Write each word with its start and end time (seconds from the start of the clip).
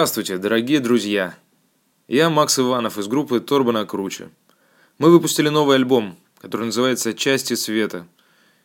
Здравствуйте, 0.00 0.38
дорогие 0.38 0.80
друзья! 0.80 1.36
Я 2.08 2.30
Макс 2.30 2.58
Иванов 2.58 2.96
из 2.96 3.06
группы 3.06 3.38
Торбана 3.38 3.84
Круче. 3.84 4.30
Мы 4.96 5.10
выпустили 5.10 5.50
новый 5.50 5.76
альбом, 5.76 6.16
который 6.38 6.64
называется 6.64 7.12
«Части 7.12 7.52
света». 7.52 8.06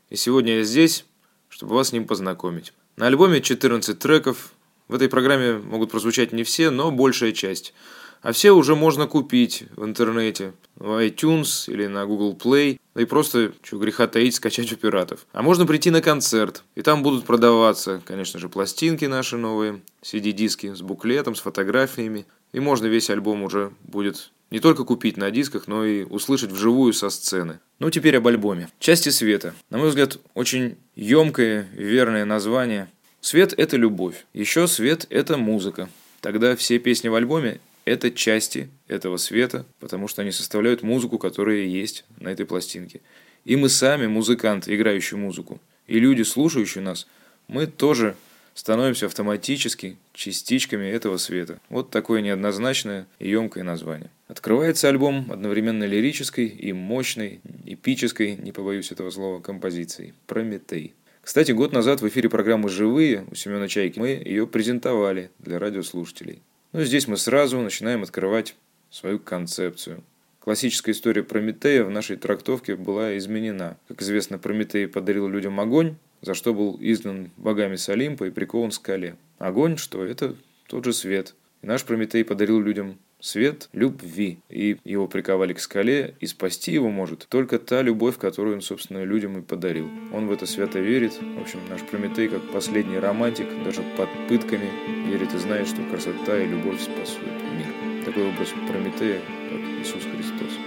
И 0.09 0.15
сегодня 0.15 0.59
я 0.59 0.63
здесь, 0.63 1.03
чтобы 1.49 1.75
вас 1.75 1.89
с 1.89 1.91
ним 1.91 2.07
познакомить. 2.07 2.71
На 2.95 3.07
альбоме 3.07 3.41
14 3.41 3.99
треков. 3.99 4.53
В 4.87 4.95
этой 4.95 5.09
программе 5.09 5.57
могут 5.57 5.91
прозвучать 5.91 6.31
не 6.31 6.45
все, 6.45 6.69
но 6.69 6.89
большая 6.89 7.33
часть. 7.33 7.73
А 8.21 8.31
все 8.31 8.51
уже 8.51 8.77
можно 8.77 9.05
купить 9.05 9.65
в 9.75 9.83
интернете, 9.83 10.53
в 10.77 11.05
iTunes 11.05 11.69
или 11.69 11.87
на 11.87 12.05
Google 12.05 12.39
Play, 12.41 12.79
да 12.95 13.01
и 13.01 13.05
просто, 13.05 13.51
что 13.61 13.77
греха 13.77 14.07
таить, 14.07 14.35
скачать 14.35 14.71
у 14.71 14.77
пиратов. 14.77 15.27
А 15.33 15.41
можно 15.41 15.65
прийти 15.65 15.91
на 15.91 16.01
концерт, 16.01 16.63
и 16.75 16.81
там 16.81 17.03
будут 17.03 17.25
продаваться, 17.25 18.01
конечно 18.05 18.39
же, 18.39 18.47
пластинки 18.47 19.05
наши 19.05 19.35
новые, 19.35 19.81
CD-диски 20.01 20.73
с 20.73 20.81
буклетом, 20.81 21.35
с 21.35 21.41
фотографиями. 21.41 22.25
И 22.53 22.61
можно 22.61 22.85
весь 22.85 23.09
альбом 23.09 23.43
уже 23.43 23.73
будет 23.83 24.31
не 24.49 24.59
только 24.59 24.85
купить 24.85 25.17
на 25.17 25.29
дисках, 25.29 25.67
но 25.67 25.83
и 25.83 26.03
услышать 26.03 26.51
вживую 26.51 26.93
со 26.93 27.09
сцены. 27.09 27.59
Ну, 27.79 27.89
теперь 27.89 28.15
об 28.15 28.27
альбоме. 28.27 28.69
«Части 28.79 29.09
света». 29.09 29.53
На 29.69 29.77
мой 29.77 29.89
взгляд, 29.89 30.17
очень 30.33 30.77
емкое 30.95 31.67
верное 31.73 32.23
название. 32.23 32.89
Свет– 33.19 33.53
это 33.57 33.75
любовь. 33.75 34.25
Еще 34.33 34.67
свет– 34.67 35.05
это 35.09 35.35
музыка. 35.35 35.89
Тогда 36.21 36.55
все 36.55 36.79
песни 36.79 37.09
в 37.09 37.15
альбоме 37.15 37.59
это 37.85 38.11
части 38.11 38.69
этого 38.87 39.17
света, 39.17 39.65
потому 39.79 40.07
что 40.07 40.21
они 40.21 40.31
составляют 40.31 40.83
музыку, 40.83 41.17
которая 41.17 41.59
есть 41.59 42.03
на 42.19 42.29
этой 42.29 42.45
пластинке. 42.45 43.01
И 43.45 43.55
мы 43.55 43.69
сами, 43.69 44.07
музыканты, 44.07 44.75
играющие 44.75 45.19
музыку, 45.19 45.61
и 45.87 45.99
люди, 45.99 46.23
слушающие 46.23 46.83
нас, 46.83 47.07
мы 47.47 47.67
тоже 47.67 48.15
становимся 48.55 49.05
автоматически 49.05 49.97
частичками 50.13 50.85
этого 50.85 51.17
света. 51.17 51.59
Вот 51.69 51.91
такое 51.91 52.21
неоднозначное 52.21 53.05
и 53.19 53.29
емкое 53.29 53.63
название. 53.63 54.09
Открывается 54.27 54.87
альбом 54.87 55.31
одновременно 55.31 55.83
лирической 55.83 56.47
и 56.47 56.73
мощной, 56.73 57.41
эпической, 57.65 58.35
не 58.37 58.51
побоюсь 58.51 58.91
этого 58.91 59.11
слова, 59.11 59.41
композицией 59.41 60.13
«Прометей». 60.25 60.93
Кстати, 61.21 61.51
год 61.51 61.73
назад 61.73 62.01
в 62.01 62.07
эфире 62.07 62.29
программы 62.29 62.69
«Живые» 62.69 63.25
у 63.29 63.35
Семена 63.35 63.67
Чайки 63.67 63.99
мы 63.99 64.09
ее 64.09 64.47
презентовали 64.47 65.31
для 65.39 65.59
радиослушателей. 65.59 66.41
Но 66.75 66.81
ну, 66.81 66.85
здесь 66.87 67.07
мы 67.07 67.15
сразу 67.15 67.57
начинаем 67.61 68.03
открывать 68.03 68.53
свою 68.89 69.17
концепцию. 69.17 70.03
Классическая 70.41 70.91
история 70.91 71.23
Прометея 71.23 71.85
в 71.85 71.89
нашей 71.89 72.17
трактовке 72.17 72.75
была 72.75 73.17
изменена. 73.17 73.77
Как 73.87 74.01
известно, 74.01 74.37
Прометей 74.39 74.85
подарил 74.85 75.29
людям 75.29 75.57
огонь, 75.61 75.95
за 76.19 76.33
что 76.33 76.53
был 76.53 76.77
изгнан 76.81 77.31
богами 77.37 77.77
с 77.77 77.87
Олимпа 77.87 78.25
и 78.25 78.29
прикован 78.29 78.71
к 78.71 78.73
скале. 78.73 79.15
Огонь, 79.37 79.77
что 79.77 80.03
это 80.03 80.35
тот 80.67 80.83
же 80.83 80.91
свет. 80.91 81.33
И 81.61 81.65
наш 81.65 81.85
Прометей 81.85 82.25
подарил 82.25 82.59
людям 82.59 82.99
свет 83.19 83.69
любви, 83.73 84.39
и 84.49 84.77
его 84.83 85.07
приковали 85.07 85.53
к 85.53 85.59
скале, 85.59 86.15
и 86.19 86.27
спасти 86.27 86.71
его 86.71 86.89
может 86.89 87.27
только 87.29 87.59
та 87.59 87.81
любовь, 87.81 88.17
которую 88.17 88.55
он, 88.55 88.61
собственно, 88.61 89.03
людям 89.03 89.37
и 89.37 89.41
подарил. 89.41 89.89
Он 90.13 90.27
в 90.27 90.31
это 90.31 90.45
свято 90.45 90.79
верит. 90.79 91.13
В 91.21 91.41
общем, 91.41 91.59
наш 91.69 91.81
Прометей, 91.83 92.27
как 92.27 92.41
последний 92.51 92.99
романтик, 92.99 93.47
даже 93.63 93.81
под 93.97 94.09
пытками, 94.27 94.69
верит 95.07 95.33
и 95.33 95.37
знает, 95.37 95.67
что 95.67 95.81
красота 95.89 96.37
и 96.37 96.47
любовь 96.47 96.81
спасут 96.81 97.23
мир. 97.57 98.03
Такой 98.05 98.27
образ 98.27 98.53
Прометея, 98.67 99.19
как 99.49 99.59
Иисус 99.81 100.03
Христос. 100.03 100.59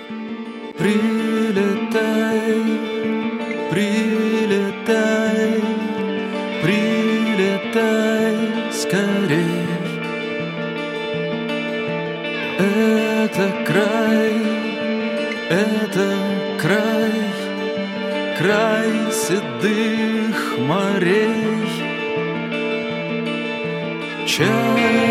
Прилетай, 0.78 2.62
прилетай, 3.70 5.62
прилетай 6.62 8.07
край, 13.68 14.32
это 15.50 16.06
край, 16.58 17.12
край 18.38 18.90
седых 19.12 20.58
морей. 20.58 21.68
Чайки 24.26 25.07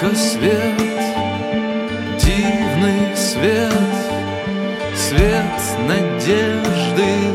только 0.00 0.16
свет, 0.16 0.80
дивный 2.18 3.16
свет, 3.16 3.72
свет 4.94 5.88
надежды. 5.88 7.33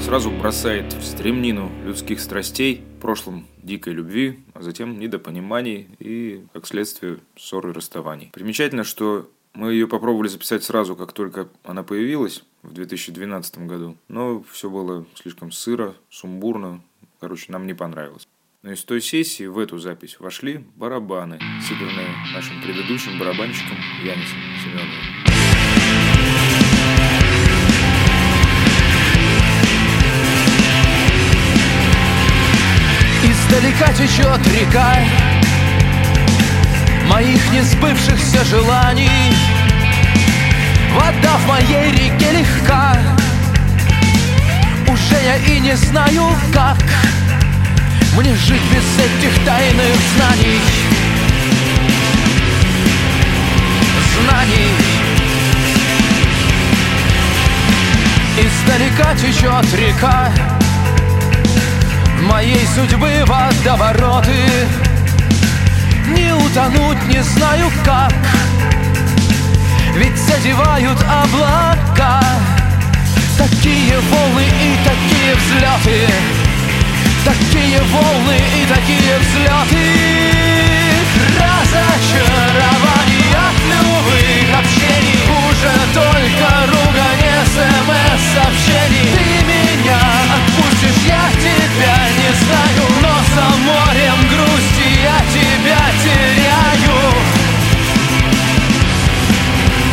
Сразу 0.00 0.30
бросает 0.30 0.92
в 0.92 1.04
стремнину 1.04 1.70
людских 1.84 2.20
страстей, 2.20 2.82
в 2.98 3.00
прошлом 3.00 3.46
дикой 3.62 3.92
любви, 3.92 4.40
а 4.54 4.62
затем 4.62 4.98
недопониманий 4.98 5.88
и, 5.98 6.44
как 6.52 6.66
следствие, 6.66 7.18
ссор 7.36 7.68
и 7.68 7.72
расставаний. 7.72 8.30
Примечательно, 8.32 8.84
что 8.84 9.30
мы 9.54 9.72
ее 9.72 9.86
попробовали 9.86 10.28
записать 10.28 10.64
сразу, 10.64 10.96
как 10.96 11.12
только 11.12 11.48
она 11.64 11.82
появилась 11.82 12.44
в 12.62 12.72
2012 12.72 13.66
году, 13.66 13.96
но 14.08 14.42
все 14.50 14.70
было 14.70 15.06
слишком 15.14 15.52
сыро, 15.52 15.94
сумбурно, 16.08 16.82
короче, 17.20 17.52
нам 17.52 17.66
не 17.66 17.74
понравилось. 17.74 18.26
Но 18.62 18.72
из 18.72 18.84
той 18.84 19.00
сессии 19.00 19.46
в 19.46 19.58
эту 19.58 19.78
запись 19.78 20.20
вошли 20.20 20.64
барабаны, 20.76 21.40
сыгранные 21.66 22.08
нашим 22.34 22.60
предыдущим 22.62 23.18
барабанщиком 23.18 23.76
Янисом 24.04 24.38
Семеновым. 24.62 25.19
Издалека 33.50 33.92
течет 33.94 34.46
река. 34.46 34.94
Моих 37.08 37.50
несбывшихся 37.50 38.44
желаний. 38.44 39.34
Вода 40.94 41.36
в 41.36 41.48
моей 41.48 41.90
реке 41.90 42.30
легка. 42.30 42.96
Уже 44.86 45.16
я 45.24 45.36
и 45.38 45.58
не 45.58 45.74
знаю, 45.74 46.28
как. 46.54 46.78
Мне 48.16 48.36
жить 48.36 48.62
без 48.72 49.04
этих 49.04 49.44
тайных 49.44 49.96
знаний. 50.14 50.60
Знаний. 54.14 54.70
Издалека 58.38 59.14
течет 59.16 59.74
река 59.74 60.59
Моей 62.22 62.66
судьбы 62.66 63.24
водовороты. 63.26 64.34
Не 66.08 66.32
утонуть 66.34 67.06
не 67.06 67.22
знаю 67.22 67.70
как 67.84 68.12
Ведь 69.94 70.18
задевают 70.18 70.98
облака. 71.02 72.20
Такие 73.38 73.98
волны 74.00 74.44
и 74.44 74.76
такие 74.84 75.34
взлеты 75.34 76.08
Такие 77.24 77.80
волны 77.82 78.36
и 78.56 78.66
такие 78.66 79.18
взлеты. 79.18 79.84
Разочарование 81.38 83.36
от 83.36 83.58
любых 83.70 84.58
общений 84.58 85.20
Уже 85.48 85.74
только 85.94 86.48
ругань 86.66 87.44
смс-сообщений. 87.46 89.04
Ты 89.14 89.24
меня 89.46 90.19
я 91.06 91.30
тебя 91.32 91.98
не 92.18 92.34
знаю 92.34 92.84
Но 93.02 93.14
за 93.34 93.56
морем 93.66 94.18
грусти 94.28 94.88
я 95.02 95.18
тебя 95.34 95.82
теряю. 96.02 96.98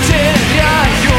Теряю. 0.08 1.18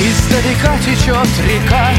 Издалека 0.00 0.78
течет 0.78 1.28
река 1.46 1.90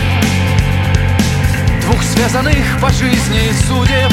Двух 1.82 2.04
связанных 2.04 2.80
по 2.80 2.90
жизни 2.90 3.52
судеб. 3.68 4.12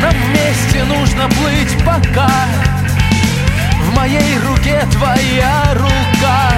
Нам 0.00 0.14
вместе 0.28 0.84
нужно 0.84 1.28
плыть 1.28 1.76
пока 1.84 2.30
В 3.92 3.94
моей 3.94 4.38
руке 4.38 4.82
твоя 4.90 5.74
рука. 5.74 6.50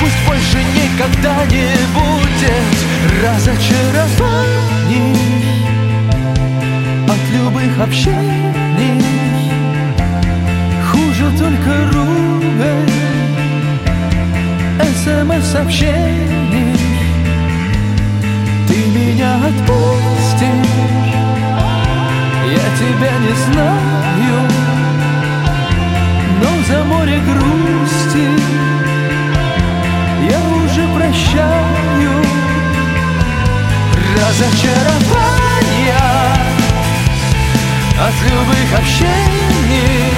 Пусть 0.00 0.26
больше 0.26 0.58
никогда 0.74 1.44
не 1.46 1.74
будет 1.92 2.74
разочарований 3.20 5.16
От 7.08 7.22
любых 7.32 7.80
общений. 7.80 9.02
Хуже 10.90 11.30
только 11.36 11.70
ругань 11.92 12.92
СМС-сообщений 15.04 16.78
Ты 18.68 18.76
меня 18.86 19.36
отпустишь 19.36 20.72
Я 22.46 22.66
тебя 22.78 23.12
не 23.18 23.34
знаю 23.52 24.81
за 26.68 26.84
море 26.84 27.18
грусти. 27.20 28.28
Я 30.30 30.40
уже 30.64 30.82
прощаю 30.94 32.12
Разочарования 34.16 36.06
От 37.98 38.16
любых 38.30 38.68
общений. 38.78 40.12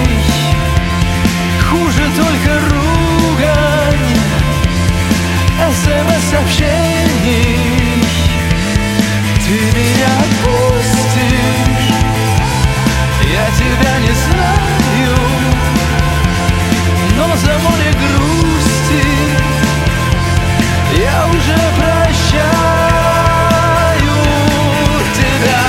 Хуже 1.71 2.05
только 2.17 2.51
ругань 2.71 4.13
СМС-сообщений 5.73 7.59
Ты 9.45 9.55
меня 9.77 10.13
отпустишь 10.25 11.89
Я 13.23 13.45
тебя 13.59 13.93
не 14.01 14.13
знаю 14.15 14.54
Но 17.17 17.37
за 17.37 17.59
море 17.59 17.93
грусти 17.93 19.05
Я 20.99 21.27
уже 21.29 21.57
прощаю 21.77 22.45
тебя 25.15 25.65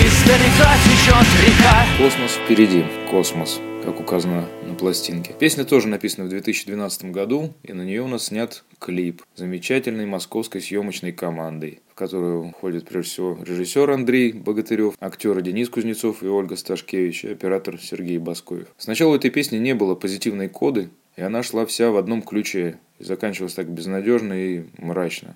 Издалека 0.00 0.70
течет 0.84 1.28
река 1.46 1.76
Космос 1.98 2.32
впереди. 2.32 2.84
Космос, 3.10 3.60
как 3.84 4.00
указано 4.00 4.48
пластинке. 4.84 5.34
Песня 5.38 5.64
тоже 5.64 5.88
написана 5.88 6.26
в 6.26 6.28
2012 6.28 7.06
году, 7.06 7.54
и 7.62 7.72
на 7.72 7.80
нее 7.80 8.02
у 8.02 8.06
нас 8.06 8.26
снят 8.26 8.64
клип 8.78 9.22
замечательной 9.34 10.04
московской 10.04 10.60
съемочной 10.60 11.12
командой, 11.12 11.80
в 11.90 11.94
которую 11.94 12.50
входят 12.50 12.86
прежде 12.86 13.10
всего 13.10 13.38
режиссер 13.42 13.90
Андрей 13.90 14.32
Богатырев, 14.34 14.96
актеры 15.00 15.40
Денис 15.40 15.70
Кузнецов 15.70 16.22
и 16.22 16.26
Ольга 16.26 16.56
Сташкевич, 16.56 17.24
и 17.24 17.32
оператор 17.32 17.80
Сергей 17.80 18.18
Баскоев. 18.18 18.68
Сначала 18.76 19.12
у 19.12 19.16
этой 19.16 19.30
песни 19.30 19.56
не 19.56 19.74
было 19.74 19.94
позитивной 19.94 20.50
коды, 20.50 20.90
и 21.16 21.22
она 21.22 21.42
шла 21.42 21.64
вся 21.64 21.90
в 21.90 21.96
одном 21.96 22.20
ключе, 22.20 22.78
и 22.98 23.04
заканчивалась 23.04 23.54
так 23.54 23.70
безнадежно 23.70 24.34
и 24.34 24.64
мрачно. 24.76 25.34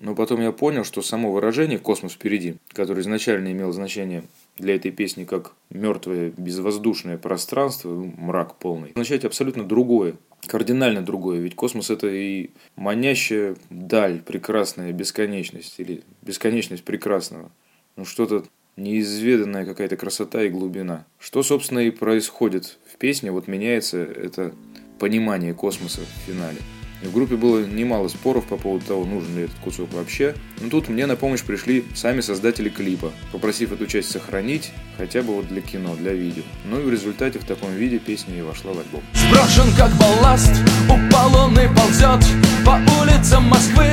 Но 0.00 0.16
потом 0.16 0.40
я 0.40 0.50
понял, 0.50 0.82
что 0.82 1.02
само 1.02 1.30
выражение 1.30 1.78
«космос 1.78 2.14
впереди», 2.14 2.56
которое 2.72 3.02
изначально 3.02 3.52
имело 3.52 3.72
значение 3.72 4.24
для 4.58 4.74
этой 4.74 4.90
песни 4.90 5.24
как 5.24 5.52
мертвое 5.70 6.32
безвоздушное 6.36 7.18
пространство, 7.18 7.90
ну, 7.90 8.12
мрак 8.16 8.56
полный, 8.56 8.90
означает 8.90 9.24
абсолютно 9.24 9.64
другое, 9.64 10.16
кардинально 10.46 11.02
другое. 11.02 11.40
Ведь 11.40 11.54
космос 11.54 11.90
это 11.90 12.08
и 12.08 12.50
манящая 12.76 13.56
даль, 13.70 14.20
прекрасная 14.20 14.92
бесконечность 14.92 15.78
или 15.78 16.02
бесконечность 16.22 16.84
прекрасного. 16.84 17.50
Ну 17.96 18.04
что-то 18.04 18.44
неизведанная 18.76 19.66
какая-то 19.66 19.96
красота 19.96 20.42
и 20.44 20.48
глубина. 20.48 21.04
Что, 21.18 21.42
собственно, 21.42 21.80
и 21.80 21.90
происходит 21.90 22.78
в 22.92 22.96
песне, 22.96 23.32
вот 23.32 23.48
меняется 23.48 23.98
это 23.98 24.54
понимание 24.98 25.54
космоса 25.54 26.00
в 26.00 26.30
финале. 26.30 26.58
В 27.02 27.12
группе 27.12 27.36
было 27.36 27.64
немало 27.64 28.08
споров 28.08 28.46
по 28.46 28.56
поводу 28.56 28.84
того, 28.84 29.04
нужен 29.04 29.36
ли 29.36 29.44
этот 29.44 29.56
кусок 29.58 29.92
вообще. 29.92 30.34
Но 30.60 30.68
тут 30.68 30.88
мне 30.88 31.06
на 31.06 31.16
помощь 31.16 31.42
пришли 31.42 31.84
сами 31.94 32.20
создатели 32.20 32.68
клипа, 32.68 33.12
попросив 33.32 33.72
эту 33.72 33.86
часть 33.86 34.10
сохранить, 34.10 34.72
хотя 34.96 35.22
бы 35.22 35.34
вот 35.34 35.48
для 35.48 35.60
кино, 35.60 35.94
для 35.94 36.12
видео. 36.12 36.42
Ну 36.64 36.80
и 36.80 36.82
в 36.82 36.90
результате 36.90 37.38
в 37.38 37.44
таком 37.44 37.72
виде 37.72 37.98
песня 37.98 38.36
и 38.36 38.42
вошла 38.42 38.72
в 38.72 38.78
альбом. 38.78 39.02
Сброшен 39.14 39.72
как 39.76 39.92
балласт, 39.92 40.52
упал 40.86 41.36
он 41.36 41.58
и 41.58 41.68
ползет 41.68 42.24
По 42.64 42.80
улицам 43.00 43.44
Москвы, 43.44 43.88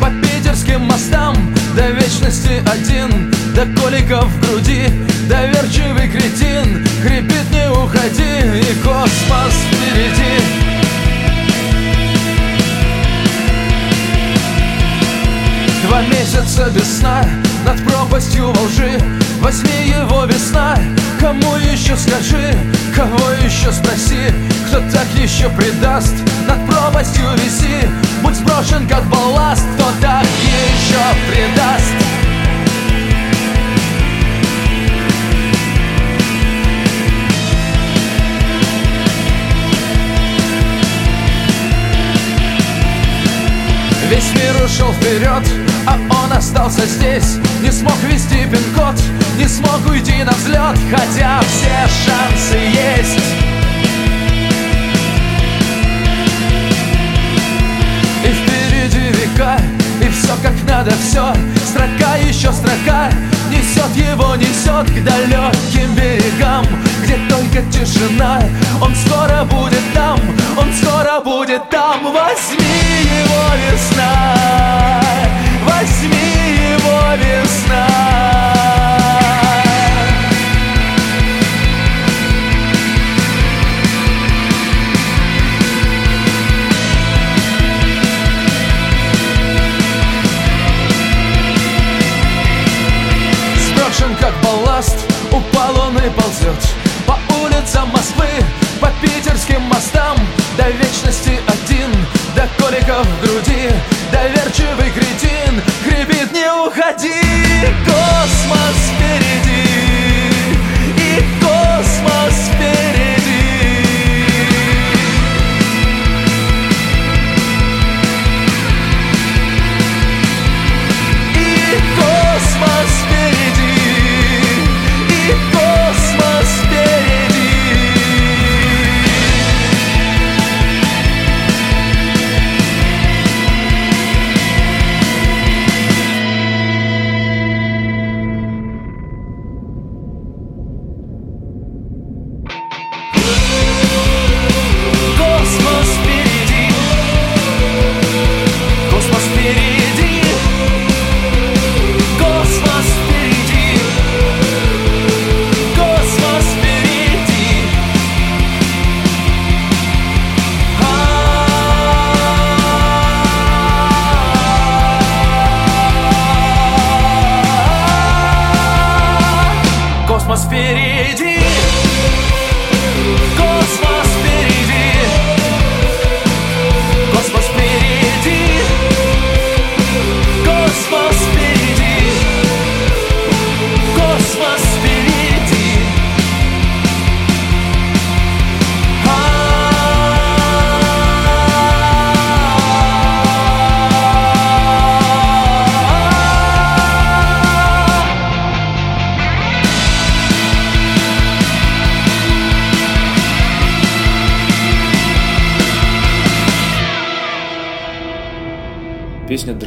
по 0.00 0.10
питерским 0.22 0.80
мостам 0.82 1.36
До 1.76 1.88
вечности 1.90 2.62
один, 2.66 3.32
до 3.54 3.66
колика 3.80 4.22
в 4.22 4.40
груди 4.40 4.86
Доверчивый 5.28 6.08
кретин, 6.08 6.86
хрипит 7.02 7.50
не 7.52 7.70
уходи 7.70 8.60
И 8.60 8.74
космос 8.82 9.54
впереди 9.70 10.67
Два 15.88 16.02
месяца 16.02 16.68
без 16.70 16.98
сна 16.98 17.24
над 17.64 17.82
пропастью 17.82 18.52
во 18.52 18.62
лжи. 18.62 19.00
Возьми 19.40 19.88
его 19.88 20.26
весна, 20.26 20.76
Кому 21.18 21.56
еще 21.56 21.96
скажи, 21.96 22.54
кого 22.94 23.30
еще 23.42 23.72
спроси 23.72 24.32
Кто 24.66 24.80
так 24.92 25.06
еще 25.16 25.48
предаст, 25.48 26.14
над 26.46 26.64
пропастью 26.66 27.24
виси. 27.42 27.88
Будь 28.22 28.34
сброшен 28.34 28.86
как 28.86 29.02
балласт, 29.06 29.64
кто 29.76 29.86
так 30.02 30.26
еще 30.42 31.32
предаст. 31.32 31.94
Весь 44.10 44.32
мир 44.34 44.64
ушел 44.64 44.92
вперед, 44.92 45.67
а 45.88 45.98
он 46.22 46.32
остался 46.32 46.86
здесь. 46.86 47.36
Не 47.62 47.70
смог 47.70 47.94
ввести 48.02 48.44
пин-код, 48.44 48.94
не 49.38 49.48
смог 49.48 49.86
уйти 49.88 50.22
на 50.22 50.32
взлет 50.32 50.78
Хотя 50.90 51.40
все 51.40 51.88
шансы 52.04 52.58
есть. 52.58 53.18
И 58.24 58.30
впереди 58.30 59.10
века, 59.16 59.58
и 60.02 60.08
все 60.10 60.34
как 60.42 60.52
надо, 60.68 60.90
все 60.90 61.32
Строка 61.64 62.16
еще 62.16 62.52
строка, 62.52 63.10
несет 63.50 63.94
его, 63.96 64.34
несет 64.36 64.90
к 64.90 65.04
далеким 65.04 65.94
берегам 65.94 66.66
Где 67.04 67.16
только 67.28 67.62
тишина, 67.70 68.42
он 68.82 68.94
скоро 68.94 69.44
будет 69.44 69.94
там 69.94 70.20
Он 70.58 70.70
скоро 70.74 71.20
будет 71.20 71.70
там, 71.70 72.02
возьми 72.04 73.06
его 73.20 73.72
весна 73.72 75.07
вечности 100.98 101.40
один, 101.46 101.90
до 102.34 102.48
коликов 102.62 103.06
в 103.06 103.22
груди 103.22 103.70
Доверчивый 104.12 104.90
кретин 104.90 105.62
хрипит 105.98 106.32
не 106.32 106.52
уходи. 106.52 107.12
Космос 107.84 108.76
впереди 108.94 109.17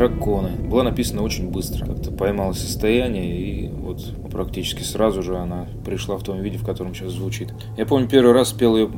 «Драконы» 0.02 0.50
была 0.68 0.82
написана 0.82 1.22
очень 1.22 1.52
быстро. 1.52 1.86
Как-то 1.86 2.12
поймала 2.12 2.54
состояние, 2.54 3.40
и 3.40 3.68
вот 3.68 4.02
практически 4.32 4.82
сразу 4.82 5.22
же 5.22 5.38
она 5.38 5.68
пришла 5.86 6.18
в 6.18 6.24
том 6.24 6.42
виде, 6.42 6.58
в 6.58 6.66
котором 6.66 6.96
сейчас 6.96 7.12
звучит. 7.12 7.54
Я 7.78 7.86
помню, 7.86 8.10
первый 8.10 8.34
раз 8.34 8.50
спел 8.50 8.76
ее 8.76 8.90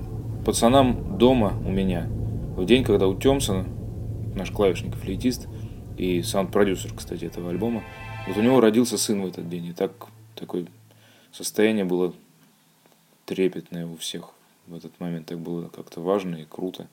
пацанам 0.46 1.18
дома 1.18 1.54
у 1.66 1.72
меня. 1.72 2.08
В 2.56 2.66
день, 2.66 2.86
когда 2.86 3.08
у 3.08 3.16
Тёмсона, 3.16 3.66
наш 4.34 4.52
клавишник, 4.52 4.96
флейтист 4.96 5.50
и 5.98 6.22
саунд-продюсер, 6.22 6.94
кстати, 6.94 7.26
этого 7.26 7.50
альбома, 7.50 7.84
вот 8.26 8.38
у 8.38 8.42
него 8.42 8.62
родился 8.62 8.98
сын 8.98 9.22
в 9.22 9.28
этот 9.28 9.50
день. 9.50 9.66
И 9.66 9.74
так 9.74 9.92
такое 10.36 10.68
состояние 11.34 11.84
было 11.84 12.14
трепетное 13.26 13.86
у 13.86 13.98
всех 13.98 14.30
в 14.68 14.76
этот 14.76 14.98
момент. 15.02 15.26
Так 15.26 15.40
было 15.40 15.68
как-то 15.68 16.00
важно 16.00 16.36
и 16.38 16.46
круто. 16.50 16.88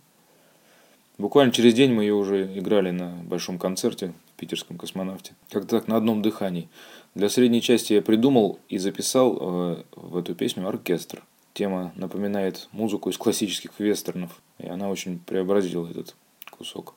Буквально 1.20 1.52
через 1.52 1.74
день 1.74 1.92
мы 1.92 2.04
ее 2.04 2.14
уже 2.14 2.46
играли 2.58 2.92
на 2.92 3.10
большом 3.24 3.58
концерте 3.58 4.14
в 4.34 4.40
питерском 4.40 4.78
космонавте. 4.78 5.34
Как-то 5.50 5.78
так 5.78 5.86
на 5.86 5.98
одном 5.98 6.22
дыхании. 6.22 6.70
Для 7.14 7.28
средней 7.28 7.60
части 7.60 7.92
я 7.92 8.00
придумал 8.00 8.58
и 8.70 8.78
записал 8.78 9.36
э, 9.38 9.82
в 9.96 10.16
эту 10.16 10.34
песню 10.34 10.66
оркестр. 10.66 11.22
Тема 11.52 11.92
напоминает 11.94 12.70
музыку 12.72 13.10
из 13.10 13.18
классических 13.18 13.72
вестернов, 13.78 14.40
и 14.58 14.66
она 14.66 14.88
очень 14.88 15.18
преобразила 15.18 15.86
этот 15.90 16.16
кусок. 16.48 16.94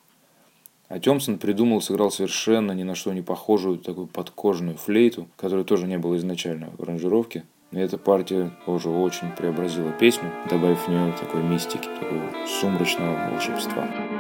А 0.88 1.00
Тёмсон 1.00 1.38
придумал, 1.38 1.82
сыграл 1.82 2.10
совершенно 2.10 2.72
ни 2.72 2.84
на 2.84 2.96
что 2.96 3.12
не 3.12 3.22
похожую 3.22 3.78
такую 3.78 4.08
подкожную 4.08 4.78
флейту, 4.78 5.28
которой 5.36 5.66
тоже 5.66 5.86
не 5.86 5.98
было 5.98 6.16
изначально 6.16 6.70
в 6.78 6.84
аранжировке. 6.84 7.44
И 7.74 7.78
эта 7.78 7.98
партия 7.98 8.52
тоже 8.66 8.88
очень 8.88 9.32
преобразила 9.32 9.92
песню, 9.92 10.32
добавив 10.50 10.88
в 10.88 10.88
нее 10.88 11.14
такой 11.20 11.44
мистики, 11.44 11.90
такого 12.00 12.48
сумрачного 12.48 13.32
волшебства. 13.32 14.13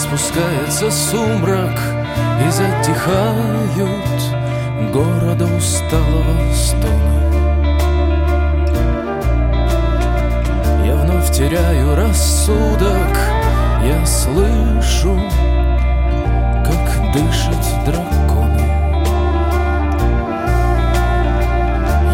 Спускается 0.00 0.90
сумрак 0.90 1.78
и 2.46 2.50
затихают 2.50 4.22
города 4.94 5.44
усталого 5.44 6.54
стона. 6.54 7.20
Я 10.86 10.96
вновь 10.96 11.30
теряю 11.30 11.94
рассудок, 11.94 13.14
я 13.84 14.06
слышу, 14.06 15.20
как 16.64 17.12
дышат 17.12 17.84
драконы 17.84 18.60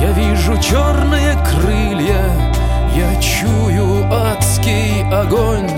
Я 0.01 0.11
вижу 0.11 0.59
черные 0.61 1.37
крылья, 1.49 2.25
я 2.97 3.21
чую 3.21 4.13
адский 4.13 5.05
огонь 5.13 5.71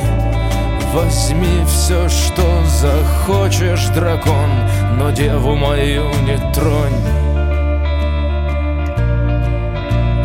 Возьми 0.92 1.64
все, 1.66 2.08
что 2.08 2.64
захочешь, 2.64 3.86
дракон, 3.94 4.50
но 4.96 5.10
деву 5.10 5.54
мою 5.54 6.08
не 6.22 6.36
тронь. 6.54 7.28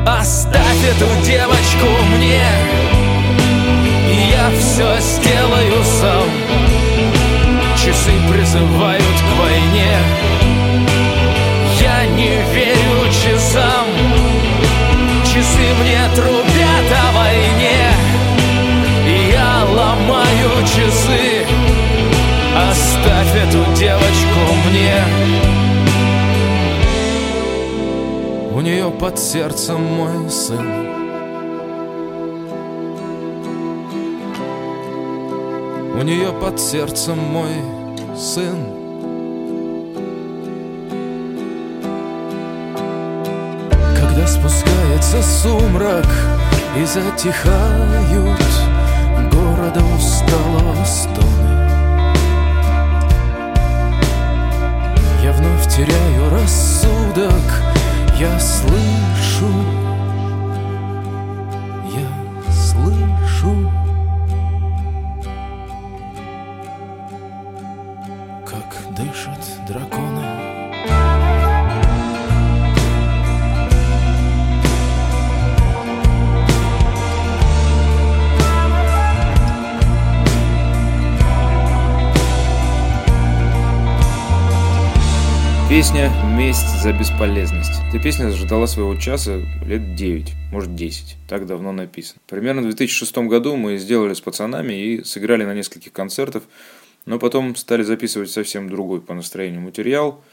Оставь 0.06 0.84
эту 0.90 1.26
девочку 1.26 1.88
мне 2.16 2.46
И 4.10 4.32
я 4.32 4.50
все 4.58 5.00
сделаю 5.02 5.84
сам. 5.84 6.30
Часы 7.76 8.12
призывают 8.32 9.02
к 9.02 9.42
войне. 9.42 9.98
Я 11.82 12.06
не 12.06 12.30
верю 12.54 13.12
часам. 13.12 13.88
Часы 15.26 15.74
мне 15.82 16.00
трубят 16.16 16.90
о 16.92 17.18
войне 17.18 17.53
часы. 20.76 21.46
Оставь 22.56 23.36
эту 23.36 23.64
девочку 23.76 24.40
мне. 24.70 24.96
У 28.52 28.62
нее 28.62 28.90
под 28.92 29.20
сердцем 29.20 29.82
мой 29.82 30.30
сын. 30.30 30.68
У 35.96 36.02
нее 36.04 36.32
под 36.42 36.60
сердцем 36.60 37.20
мой 37.20 37.54
сын. 38.16 38.58
Когда 44.00 44.28
спускается 44.28 45.22
сумрак 45.22 46.08
и 46.78 46.86
затихают 46.86 48.42
Города 49.32 49.80
усталого 50.34 50.86
стоны 50.86 51.70
Я 55.22 55.32
вновь 55.32 55.68
теряю 55.68 56.30
рассудок 56.32 57.62
я 58.20 58.40
слышу, 58.40 59.33
Песня 85.94 86.12
«Месть 86.36 86.82
за 86.82 86.92
бесполезность». 86.92 87.80
Эта 87.88 88.02
песня 88.02 88.32
ждала 88.32 88.66
своего 88.66 88.96
часа 88.96 89.40
лет 89.64 89.94
9, 89.94 90.34
может 90.52 90.74
10. 90.74 91.18
Так 91.28 91.46
давно 91.46 91.72
написано. 91.72 92.20
Примерно 92.26 92.64
в 92.64 92.66
2006 92.66 93.16
году 93.28 93.56
мы 93.56 93.78
сделали 93.78 94.16
с 94.16 94.20
пацанами 94.20 94.74
и 94.74 95.04
сыграли 95.04 95.46
на 95.46 95.54
нескольких 95.54 95.92
концертах, 95.92 96.42
но 97.06 97.20
потом 97.20 97.56
стали 97.56 97.84
записывать 97.84 98.32
совсем 98.32 98.70
другой 98.70 99.02
по 99.02 99.14
настроению 99.14 99.62
материал. 99.62 100.24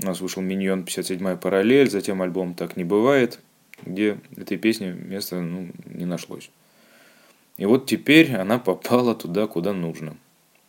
У 0.00 0.06
нас 0.06 0.20
вышел 0.20 0.40
«Миньон 0.40 0.84
57-я 0.84 1.34
параллель», 1.34 1.90
затем 1.90 2.22
альбом 2.22 2.54
«Так 2.54 2.76
не 2.76 2.84
бывает», 2.84 3.40
где 3.84 4.18
этой 4.36 4.56
песне 4.56 4.92
места 4.92 5.40
ну, 5.40 5.70
не 5.86 6.04
нашлось. 6.04 6.48
И 7.56 7.66
вот 7.66 7.86
теперь 7.86 8.36
она 8.36 8.60
попала 8.60 9.16
туда, 9.16 9.48
куда 9.48 9.72
нужно. 9.72 10.16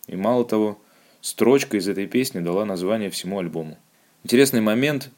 И 0.08 0.16
мало 0.16 0.44
того, 0.44 0.76
строчка 1.20 1.76
из 1.76 1.86
этой 1.86 2.08
песни 2.08 2.40
дала 2.40 2.64
название 2.64 3.10
всему 3.10 3.38
альбому. 3.38 3.78
Интересный 4.22 4.60
момент. 4.60 5.10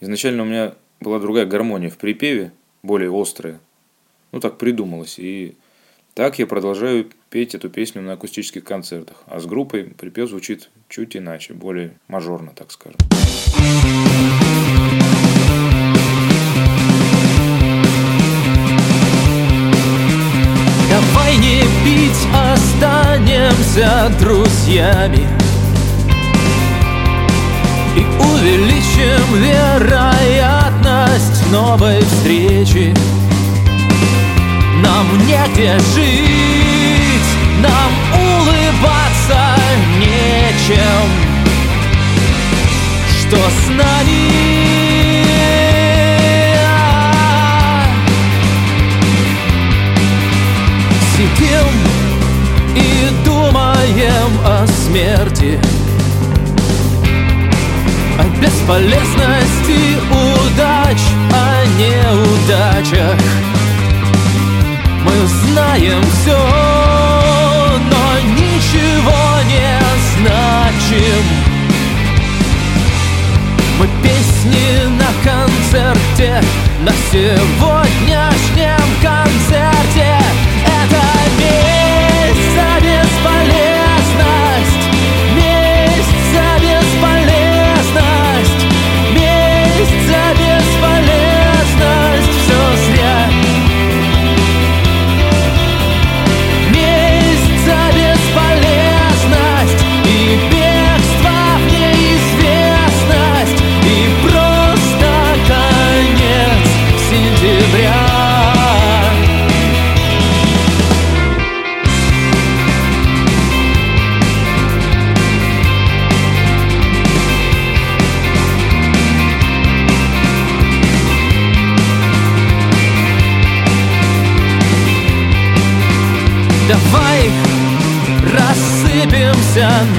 Изначально 0.00 0.42
у 0.42 0.46
меня 0.46 0.74
была 1.00 1.18
другая 1.18 1.46
гармония 1.46 1.90
в 1.90 1.98
припеве, 1.98 2.52
более 2.82 3.10
острая. 3.12 3.60
Ну, 4.32 4.40
так 4.40 4.56
придумалось. 4.58 5.18
И 5.18 5.56
так 6.14 6.38
я 6.38 6.46
продолжаю 6.46 7.10
петь 7.28 7.54
эту 7.54 7.68
песню 7.68 8.00
на 8.00 8.14
акустических 8.14 8.64
концертах. 8.64 9.22
А 9.26 9.40
с 9.40 9.46
группой 9.46 9.84
припев 9.84 10.30
звучит 10.30 10.70
чуть 10.88 11.16
иначе, 11.16 11.52
более 11.52 11.92
мажорно, 12.08 12.52
так 12.54 12.72
скажем. 12.72 12.98
Давай 20.88 21.36
не 21.36 21.60
пить, 21.84 22.26
останемся 22.32 24.10
друзьями 24.18 25.35
увеличим 28.18 29.34
вероятность 29.34 30.66
новой 31.50 32.00
встречи. 32.02 32.94
Нам 34.82 35.06
негде 35.26 35.78
жить, 35.94 37.30
нам 37.60 37.92
улыбаться 38.14 39.56
нечем. 39.98 41.08
Что 43.20 43.36
с 43.36 43.68
нами? 43.70 44.56
Сидим 51.16 51.66
и 52.74 53.24
думаем 53.24 54.30
о 54.44 54.66
смерти 54.66 55.58
бесполезности 58.46 59.98
удач, 60.10 60.98
о 61.32 61.66
неудачах 61.78 63.20
Мы 65.04 65.26
знаем 65.26 66.02
все, 66.02 66.38
но 67.90 68.04
ничего 68.34 69.22
не 69.48 69.80
значим. 70.16 71.22
Мы 73.78 73.86
песни 74.02 74.86
на 74.96 75.10
концерте, 75.28 76.42
на 76.82 76.92
сегодняшнем 77.10 78.86
концерте 79.02 79.85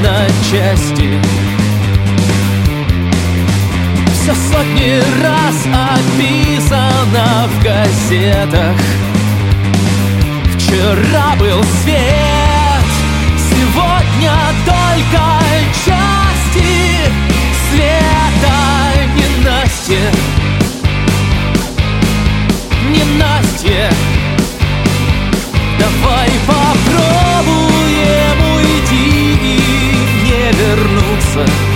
на 0.02 0.28
части. 0.50 1.22
Все 4.14 4.34
сотни 4.34 5.02
раз 5.22 5.66
описано 5.94 7.48
в 7.48 7.64
газетах. 7.64 8.78
Вчера 10.56 11.36
был 11.40 11.64
свет, 11.82 12.27
listen 31.38 31.67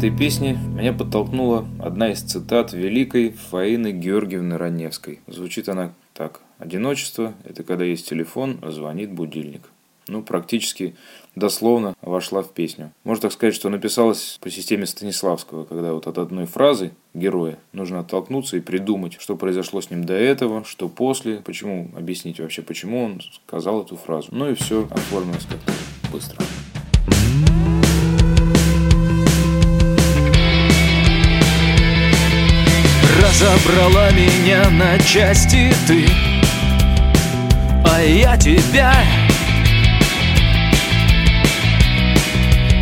этой 0.00 0.16
песни 0.16 0.58
меня 0.78 0.94
подтолкнула 0.94 1.68
одна 1.78 2.10
из 2.10 2.22
цитат 2.22 2.72
великой 2.72 3.32
Фаины 3.50 3.92
Георгиевны 3.92 4.56
Раневской. 4.56 5.20
Звучит 5.26 5.68
она 5.68 5.92
так. 6.14 6.40
«Одиночество– 6.58 7.34
это 7.44 7.64
когда 7.64 7.84
есть 7.84 8.08
телефон, 8.08 8.60
звонит 8.66 9.12
будильник». 9.12 9.60
Ну, 10.08 10.22
практически 10.22 10.96
дословно 11.36 11.94
вошла 12.00 12.42
в 12.42 12.50
песню. 12.54 12.92
Можно 13.04 13.22
так 13.22 13.32
сказать, 13.32 13.54
что 13.54 13.68
написалась 13.68 14.38
по 14.40 14.48
системе 14.48 14.86
Станиславского, 14.86 15.66
когда 15.66 15.92
вот 15.92 16.06
от 16.06 16.16
одной 16.16 16.46
фразы 16.46 16.92
героя 17.12 17.58
нужно 17.74 18.00
оттолкнуться 18.00 18.56
и 18.56 18.60
придумать, 18.60 19.18
что 19.20 19.36
произошло 19.36 19.82
с 19.82 19.90
ним 19.90 20.04
до 20.04 20.14
этого, 20.14 20.64
что 20.64 20.88
после, 20.88 21.42
почему, 21.44 21.90
объяснить 21.94 22.40
вообще, 22.40 22.62
почему 22.62 23.04
он 23.04 23.20
сказал 23.46 23.82
эту 23.82 23.96
фразу. 23.96 24.28
Ну 24.30 24.50
и 24.50 24.54
все 24.54 24.88
оформилось 24.90 25.44
как-то 25.44 25.72
быстро. 26.10 26.42
Разобрала 33.30 34.10
меня 34.10 34.68
на 34.70 34.98
части 34.98 35.72
ты. 35.86 36.04
А 37.84 38.02
я 38.02 38.36
тебя. 38.36 38.92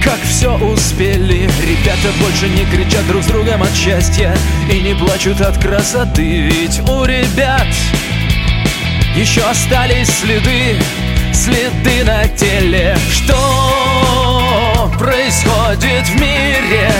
Как 0.02 0.18
все 0.22 0.56
успели 0.56 1.50
Ребята 1.60 2.08
больше 2.18 2.48
не 2.48 2.64
кричат 2.64 3.06
друг 3.08 3.24
с 3.24 3.26
другом 3.26 3.62
от 3.62 3.74
счастья 3.74 4.34
И 4.72 4.80
не 4.80 4.94
плачут 4.94 5.42
от 5.42 5.58
красоты. 5.58 6.48
Ведь 6.48 6.80
у 6.88 7.04
ребят 7.04 7.66
еще 9.14 9.42
остались 9.42 10.08
следы 10.08 10.80
Следы 11.34 12.04
на 12.04 12.26
теле. 12.26 12.96
Что 13.10 14.90
происходит 14.98 16.06
в 16.06 16.14
мире 16.18 16.90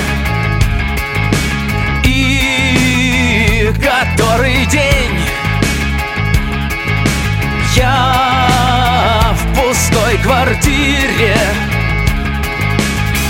квартире. 10.29 11.37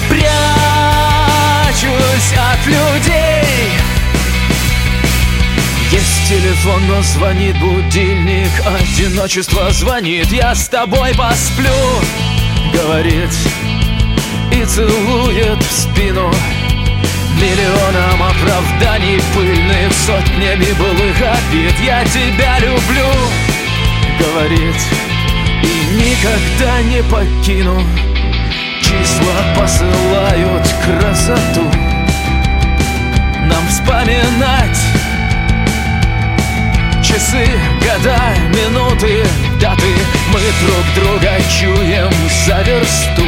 Прячусь 0.08 0.32
от 2.36 2.66
людей. 2.66 3.44
Есть 5.92 6.28
телефон, 6.28 6.82
но 6.88 7.00
звонит 7.02 7.56
будильник. 7.60 8.50
Одиночество 8.66 9.70
звонит, 9.70 10.26
я 10.32 10.54
с 10.56 10.68
тобой 10.68 11.14
посплю. 11.14 11.70
Говорит 12.72 13.30
и 14.52 14.64
целует 14.64 15.62
в 15.62 15.72
спину. 15.72 16.32
Миллионом 17.40 18.24
оправданий 18.24 19.20
пыльных 19.34 19.92
Сотнями 19.92 20.72
былых 20.72 21.16
обид. 21.22 21.74
Я 21.80 22.04
тебя 22.06 22.58
люблю. 22.58 23.06
Говорит 24.18 24.74
никогда 25.98 26.80
не 26.82 27.02
покину. 27.02 27.82
Числа 28.80 29.42
посылают 29.56 30.66
красоту. 30.84 31.70
Нам 33.46 33.66
вспоминать 33.68 34.78
Часы, 37.02 37.46
года, 37.80 38.18
минуты, 38.48 39.24
даты 39.60 39.94
Мы 40.32 40.40
друг 40.60 40.84
друга 40.94 41.38
чуем 41.48 42.12
за 42.46 42.60
версту. 42.62 43.24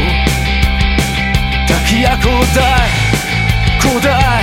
Так 1.66 1.90
я 1.90 2.16
куда, 2.16 2.76
куда, 3.82 4.40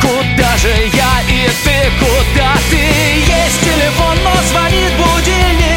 куда 0.00 0.56
же 0.56 0.68
я 0.68 1.20
и 1.28 1.48
ты, 1.64 1.90
куда 1.98 2.54
ты? 2.70 2.76
Есть 2.76 3.60
телефон, 3.60 4.16
но 4.24 4.32
звонит 4.48 4.92
будильник 4.96 5.75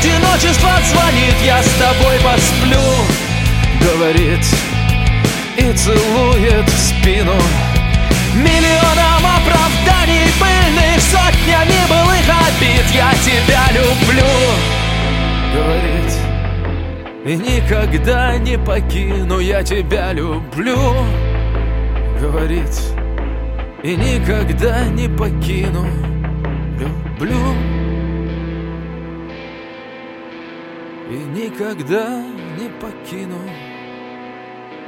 Одиночество 0.00 0.70
звонит, 0.88 1.34
я 1.44 1.62
с 1.62 1.68
тобой 1.74 2.16
посплю. 2.24 2.80
Говорит 3.82 4.40
и 5.58 5.76
целует 5.76 6.66
в 6.66 6.78
спину. 6.78 7.34
Миллионом 8.34 9.26
оправданий 9.26 10.32
пыльных 10.40 11.02
сотнями 11.02 11.86
былых 11.86 12.26
обид. 12.30 12.86
Я 12.94 13.12
тебя 13.22 13.66
люблю, 13.74 14.24
говорит 15.54 16.12
И 17.26 17.36
никогда 17.36 18.38
не 18.38 18.56
покину, 18.56 19.38
я 19.38 19.62
тебя 19.62 20.14
люблю. 20.14 20.78
Говорит 22.18 22.80
И 23.82 23.96
никогда 23.96 24.86
не 24.86 25.08
покину, 25.08 25.86
люблю 26.78 27.79
И 31.10 31.12
никогда 31.12 32.22
не 32.56 32.68
покину 32.80 33.38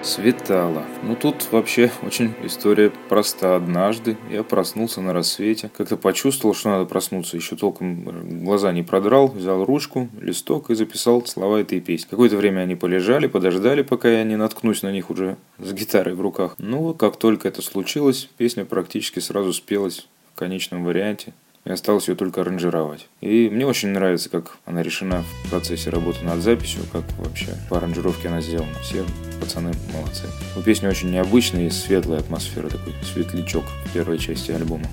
Светало. 0.03 0.85
Ну 1.03 1.17
тут 1.17 1.51
вообще 1.51 1.91
очень 2.03 2.33
история 2.45 2.93
проста. 3.09 3.57
Однажды 3.57 4.17
я 4.31 4.45
проснулся 4.45 5.01
на 5.01 5.13
рассвете. 5.13 5.69
Как-то 5.77 5.97
почувствовал, 5.97 6.55
что 6.55 6.71
надо 6.71 6.85
проснуться. 6.85 7.37
Еще 7.37 7.57
толком 7.57 8.45
глаза 8.45 8.71
не 8.71 8.85
продрал. 8.85 9.29
Взял 9.29 9.65
ручку, 9.65 10.09
листок 10.21 10.71
и 10.71 10.77
записал 10.77 11.27
слова 11.27 11.61
этой 11.61 11.81
песни. 11.81 12.09
Какое-то 12.11 12.37
время 12.37 12.61
они 12.61 12.77
полежали, 12.77 13.27
подождали, 13.27 13.83
пока 13.83 14.09
я 14.09 14.23
не 14.23 14.37
наткнусь 14.37 14.83
на 14.83 14.93
них 14.93 15.11
уже 15.11 15.37
с 15.59 15.73
гитарой 15.73 16.15
в 16.15 16.21
руках. 16.21 16.55
Ну, 16.59 16.95
как 16.95 17.17
только 17.17 17.49
это 17.49 17.63
случилось, 17.63 18.29
песня 18.37 18.65
практически 18.65 19.19
сразу 19.19 19.53
спелась 19.53 20.07
в 20.33 20.39
конечном 20.39 20.85
варианте 20.85 21.33
и 21.65 21.71
осталось 21.71 22.09
ее 22.09 22.15
только 22.15 22.41
аранжировать. 22.41 23.09
И 23.21 23.49
мне 23.51 23.67
очень 23.67 23.91
нравится, 23.91 24.29
как 24.29 24.59
она 24.65 24.83
решена 24.83 25.23
в 25.45 25.51
процессе 25.51 25.91
работы 25.91 26.25
над 26.25 26.41
записью, 26.41 26.83
как 26.93 27.05
вообще 27.19 27.57
по 27.71 27.79
аранжировке 27.79 28.29
она 28.29 28.41
сделана. 28.41 28.75
Все 28.83 29.05
пацаны 29.41 29.73
молодцы. 29.93 30.25
У 30.57 30.63
песни 30.63 30.87
очень 30.87 31.11
необычная 31.11 31.67
и 31.67 31.71
светлая 31.71 32.21
атмосфера, 32.21 32.69
такой 32.69 32.95
светлячок 33.03 33.65
в 33.85 33.93
первой 33.93 34.19
части 34.19 34.51
альбома. 34.51 34.87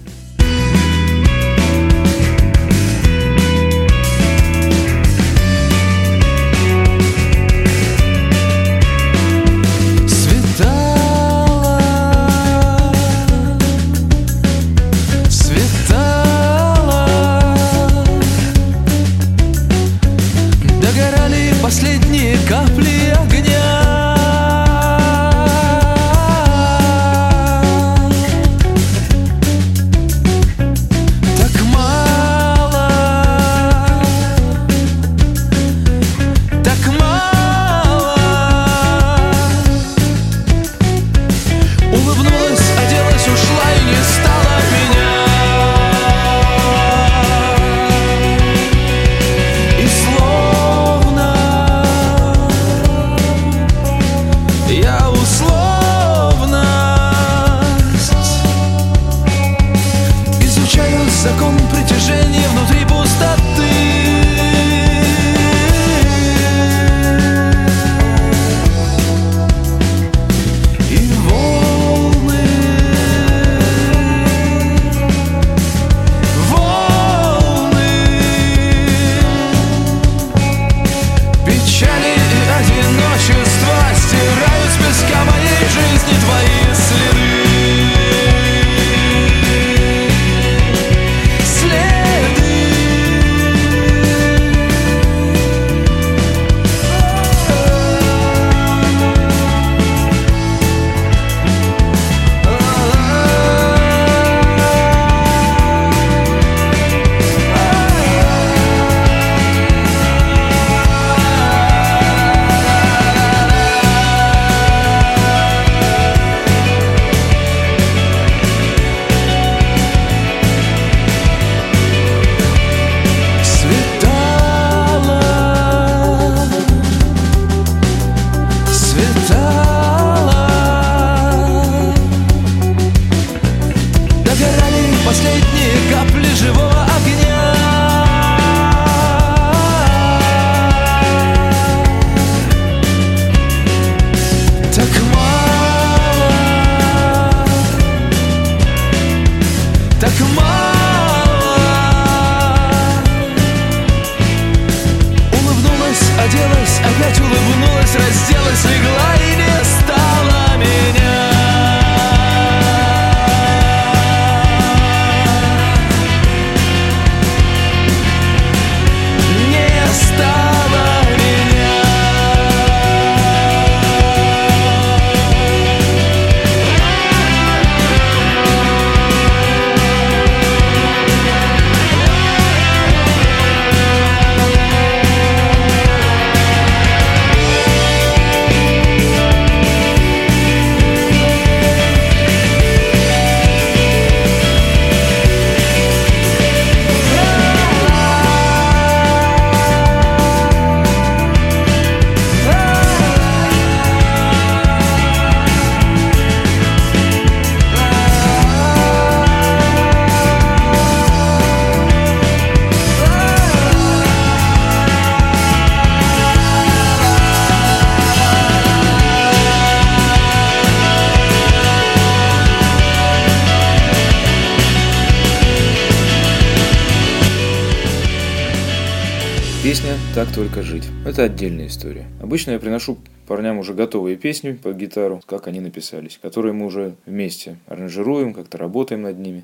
Это 231.20 231.34
отдельная 231.34 231.68
история. 231.68 232.08
Обычно 232.22 232.52
я 232.52 232.60
приношу 232.60 232.98
парням 233.28 233.58
уже 233.58 233.74
готовые 233.74 234.16
песни 234.16 234.54
по 234.54 234.72
гитару, 234.72 235.22
как 235.26 235.48
они 235.48 235.60
написались, 235.60 236.18
которые 236.18 236.54
мы 236.54 236.66
уже 236.66 236.96
вместе 237.06 237.58
аранжируем, 237.68 238.34
как-то 238.34 238.58
работаем 238.58 239.02
над 239.02 239.20
ними. 239.20 239.44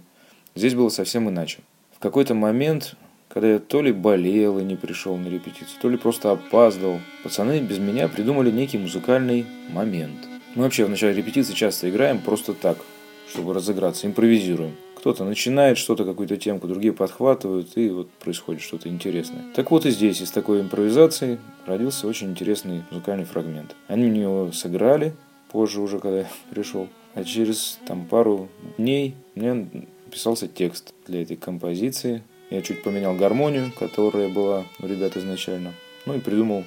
Здесь 0.56 0.74
было 0.74 0.88
совсем 0.88 1.28
иначе. 1.28 1.60
В 1.94 2.00
какой-то 2.00 2.34
момент, 2.34 2.96
когда 3.28 3.50
я 3.50 3.60
то 3.60 3.82
ли 3.82 3.92
болел 3.92 4.58
и 4.58 4.64
не 4.64 4.78
пришел 4.78 5.18
на 5.18 5.28
репетицию, 5.28 5.78
то 5.82 5.90
ли 5.90 5.98
просто 5.98 6.32
опаздывал, 6.32 7.02
пацаны 7.24 7.60
без 7.60 7.78
меня 7.78 8.08
придумали 8.08 8.52
некий 8.52 8.78
музыкальный 8.78 9.46
момент. 9.70 10.30
Мы 10.56 10.64
вообще 10.64 10.86
в 10.86 10.90
начале 10.90 11.14
репетиции 11.14 11.52
часто 11.52 11.90
играем 11.90 12.20
просто 12.20 12.54
так, 12.54 12.78
чтобы 13.28 13.54
разыграться, 13.54 14.08
импровизируем. 14.08 14.78
Кто-то 15.06 15.24
начинает 15.24 15.78
что-то, 15.78 16.04
какую-то 16.04 16.36
темку, 16.36 16.68
другие 16.68 16.92
подхватывают, 16.92 17.78
и 17.78 17.90
вот 17.92 18.10
происходит 18.10 18.64
что-то 18.64 18.90
интересное. 18.90 19.44
Так 19.54 19.70
вот 19.70 19.86
и 19.86 19.92
здесь 19.92 20.20
из 20.20 20.32
такой 20.32 20.62
импровизации 20.62 21.38
родился 21.68 22.08
очень 22.08 22.32
интересный 22.32 22.82
музыкальный 22.90 23.26
фрагмент. 23.26 23.76
Они 23.88 24.10
мне 24.10 24.24
его 24.24 24.52
сыграли, 24.52 25.14
позже 25.52 25.80
уже, 25.80 26.00
когда 26.00 26.22
я 26.22 26.28
пришел. 26.50 26.88
А 27.14 27.24
через 27.24 27.78
там 27.86 28.08
пару 28.08 28.50
дней 28.80 29.14
мне 29.36 29.70
писался 30.10 30.48
текст 30.48 30.96
для 31.06 31.22
этой 31.22 31.38
композиции. 31.38 32.24
Я 32.50 32.64
чуть 32.64 32.82
поменял 32.82 33.14
гармонию, 33.14 33.72
которая 33.78 34.28
была 34.34 34.66
у 34.80 34.88
ребят 34.88 35.18
изначально. 35.18 35.74
Ну 36.08 36.16
и 36.16 36.20
придумал, 36.20 36.64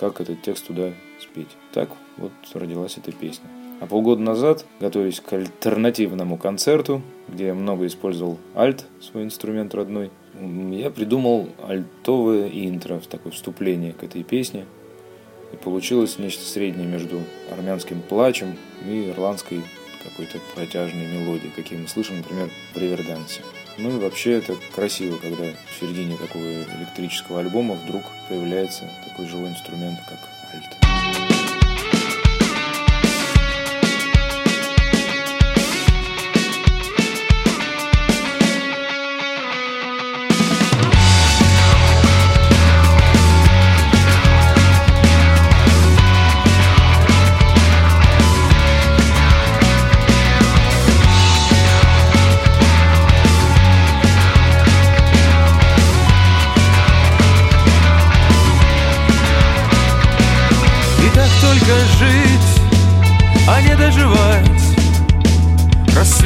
как 0.00 0.22
этот 0.22 0.40
текст 0.40 0.68
туда 0.68 0.94
спеть. 1.20 1.54
Так 1.74 1.90
вот 2.16 2.32
родилась 2.54 2.96
эта 2.96 3.12
песня. 3.12 3.44
А 3.80 3.86
полгода 3.86 4.22
назад, 4.22 4.64
готовясь 4.80 5.20
к 5.20 5.32
альтернативному 5.32 6.36
концерту, 6.38 7.02
где 7.28 7.46
я 7.46 7.54
много 7.54 7.86
использовал 7.86 8.38
альт, 8.54 8.86
свой 9.00 9.24
инструмент 9.24 9.74
родной, 9.74 10.10
я 10.72 10.90
придумал 10.90 11.48
альтовое 11.66 12.48
интро, 12.48 13.00
такое 13.08 13.32
вступление 13.32 13.92
к 13.92 14.02
этой 14.02 14.22
песне. 14.22 14.64
И 15.52 15.56
получилось 15.56 16.18
нечто 16.18 16.44
среднее 16.44 16.86
между 16.86 17.20
армянским 17.52 18.00
плачем 18.00 18.56
и 18.88 19.10
ирландской 19.10 19.62
какой-то 20.02 20.38
протяжной 20.54 21.06
мелодией, 21.06 21.52
какие 21.54 21.78
мы 21.78 21.88
слышим, 21.88 22.18
например, 22.18 22.50
в 22.74 22.78
Ривердансе. 22.78 23.40
Ну 23.78 23.96
и 23.96 24.00
вообще 24.00 24.32
это 24.32 24.54
красиво, 24.74 25.16
когда 25.16 25.44
в 25.44 25.80
середине 25.80 26.16
такого 26.16 26.44
электрического 26.44 27.40
альбома 27.40 27.74
вдруг 27.74 28.02
появляется 28.28 28.88
такой 29.08 29.26
живой 29.26 29.50
инструмент, 29.50 29.98
как 30.08 30.18
альт. 30.54 31.33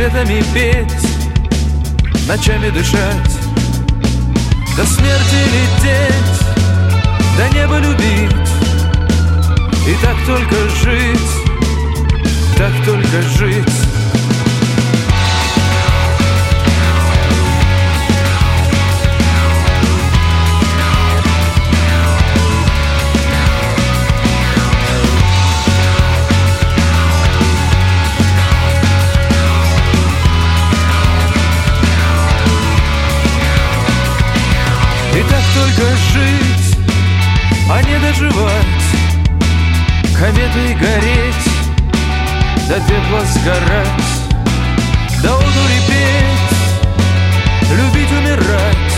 Рассветами 0.08 0.42
петь, 0.54 2.26
ночами 2.26 2.70
дышать, 2.70 3.38
до 4.76 4.86
смерти 4.86 5.36
лететь, 5.52 6.46
до 7.36 7.54
неба 7.54 7.78
любить, 7.78 8.50
и 9.86 9.94
так 10.02 10.16
только 10.26 10.56
жить, 10.82 11.30
так 12.56 12.72
только 12.84 13.22
жить. 13.38 13.87
Только 35.58 35.96
жить, 36.12 36.76
а 37.70 37.82
не 37.82 37.98
доживать. 37.98 38.86
Кометой 40.16 40.74
гореть, 40.74 41.48
до 42.68 42.74
пепла 42.74 43.24
сгорать. 43.24 44.08
До 45.22 45.34
одури 45.34 45.80
петь, 45.88 46.58
любить, 47.70 48.12
умирать. 48.12 48.94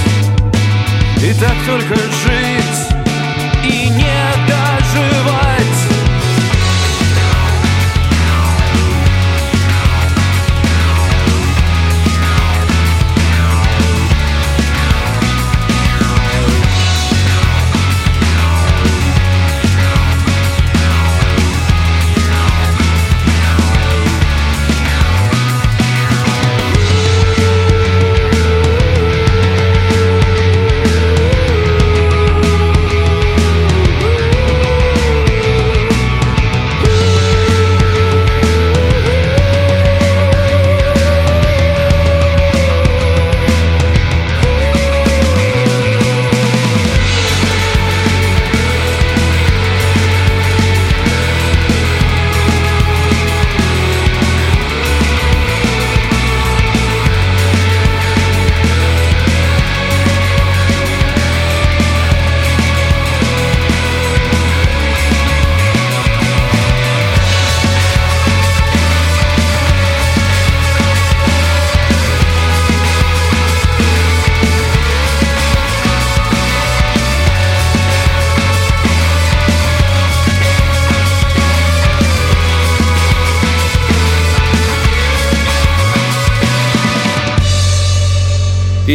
И 1.23 1.33
так 1.35 1.57
только 1.67 1.95
жить 1.97 2.60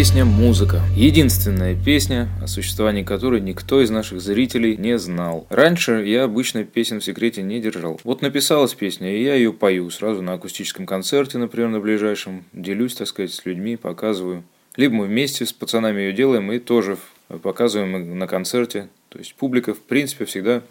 Песня 0.05 0.23
«Музыка». 0.23 0.81
Единственная 0.95 1.75
песня, 1.75 2.29
о 2.39 2.45
существовании 2.45 3.01
которой 3.01 3.41
никто 3.41 3.81
из 3.81 3.89
наших 3.89 4.21
зрителей 4.21 4.77
не 4.77 4.99
знал. 4.99 5.47
Раньше 5.49 6.05
я 6.05 6.25
обычно 6.25 6.63
песен 6.63 6.99
в 6.99 7.03
секрете 7.03 7.41
не 7.41 7.59
держал. 7.59 7.99
Вот 8.03 8.21
написалась 8.21 8.75
песня, 8.75 9.11
и 9.11 9.23
я 9.23 9.33
ее 9.33 9.51
пою 9.51 9.89
сразу 9.89 10.21
на 10.21 10.33
акустическом 10.33 10.85
концерте, 10.85 11.39
например, 11.39 11.69
на 11.69 11.79
ближайшем. 11.79 12.43
Делюсь, 12.53 12.93
так 12.93 13.07
сказать, 13.07 13.33
с 13.33 13.43
людьми, 13.47 13.77
показываю. 13.77 14.43
Либо 14.75 14.93
мы 14.93 15.05
вместе 15.07 15.43
с 15.43 15.51
пацанами 15.51 16.01
ее 16.01 16.13
делаем 16.13 16.51
и 16.51 16.59
тоже 16.59 16.99
показываем 17.41 18.19
на 18.19 18.27
концерте. 18.27 18.89
То 19.09 19.17
есть 19.17 19.33
публика, 19.33 19.73
в 19.73 19.79
принципе, 19.79 20.25
всегда 20.25 20.61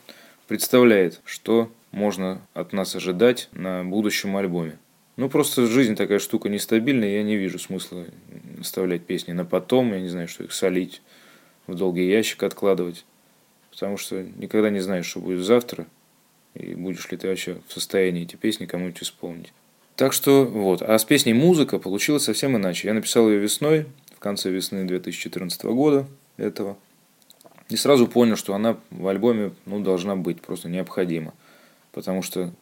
представляет, 0.47 1.20
что 1.25 1.73
можно 1.90 2.40
от 2.55 2.73
нас 2.73 2.94
ожидать 2.94 3.49
на 3.51 3.83
будущем 3.83 4.37
альбоме. 4.37 4.79
Ну, 5.16 5.29
просто 5.29 5.66
жизнь 5.66 5.97
такая 5.97 6.20
штука 6.20 6.49
нестабильная, 6.49 7.16
я 7.16 7.23
не 7.23 7.37
вижу 7.37 7.59
смысла 7.59 8.05
оставлять 8.64 9.05
песни 9.07 9.33
на 9.33 9.44
потом, 9.44 9.92
я 9.92 10.00
не 10.00 10.09
знаю, 10.09 10.29
что 10.29 10.44
их 10.44 10.53
солить, 10.53 11.00
в 11.66 11.74
долгий 11.74 12.09
ящик 12.09 12.42
откладывать, 12.42 13.05
потому 13.70 13.96
что 13.96 14.22
никогда 14.22 14.70
не 14.70 14.81
знаешь, 14.81 15.07
что 15.07 15.20
будет 15.20 15.44
завтра, 15.44 15.87
и 16.55 16.74
будешь 16.74 17.11
ли 17.11 17.16
ты 17.16 17.29
вообще 17.29 17.59
в 17.68 17.72
состоянии 17.72 18.22
эти 18.22 18.37
песни 18.37 18.66
кому-нибудь 18.66 19.03
исполнить. 19.03 19.53
Так 19.96 20.12
что 20.12 20.44
вот. 20.44 20.83
А 20.83 20.98
с 20.98 21.05
песней 21.05 21.35
«Музыка» 21.35 21.79
получилось 21.79 22.24
совсем 22.24 22.57
иначе. 22.57 22.88
Я 22.88 22.94
написал 22.94 23.29
ее 23.29 23.38
весной, 23.38 23.87
в 24.14 24.18
конце 24.18 24.50
весны 24.50 24.85
2014 24.85 25.62
года 25.64 26.07
этого. 26.37 26.77
И 27.68 27.77
сразу 27.77 28.07
понял, 28.07 28.37
что 28.37 28.55
она 28.55 28.77
в 28.90 29.07
альбоме 29.07 29.53
ну, 29.66 29.81
должна 29.81 30.16
быть, 30.16 30.42
просто 30.42 30.68
необходима. 30.68 31.33
Потому 31.92 32.22
что 32.22 32.53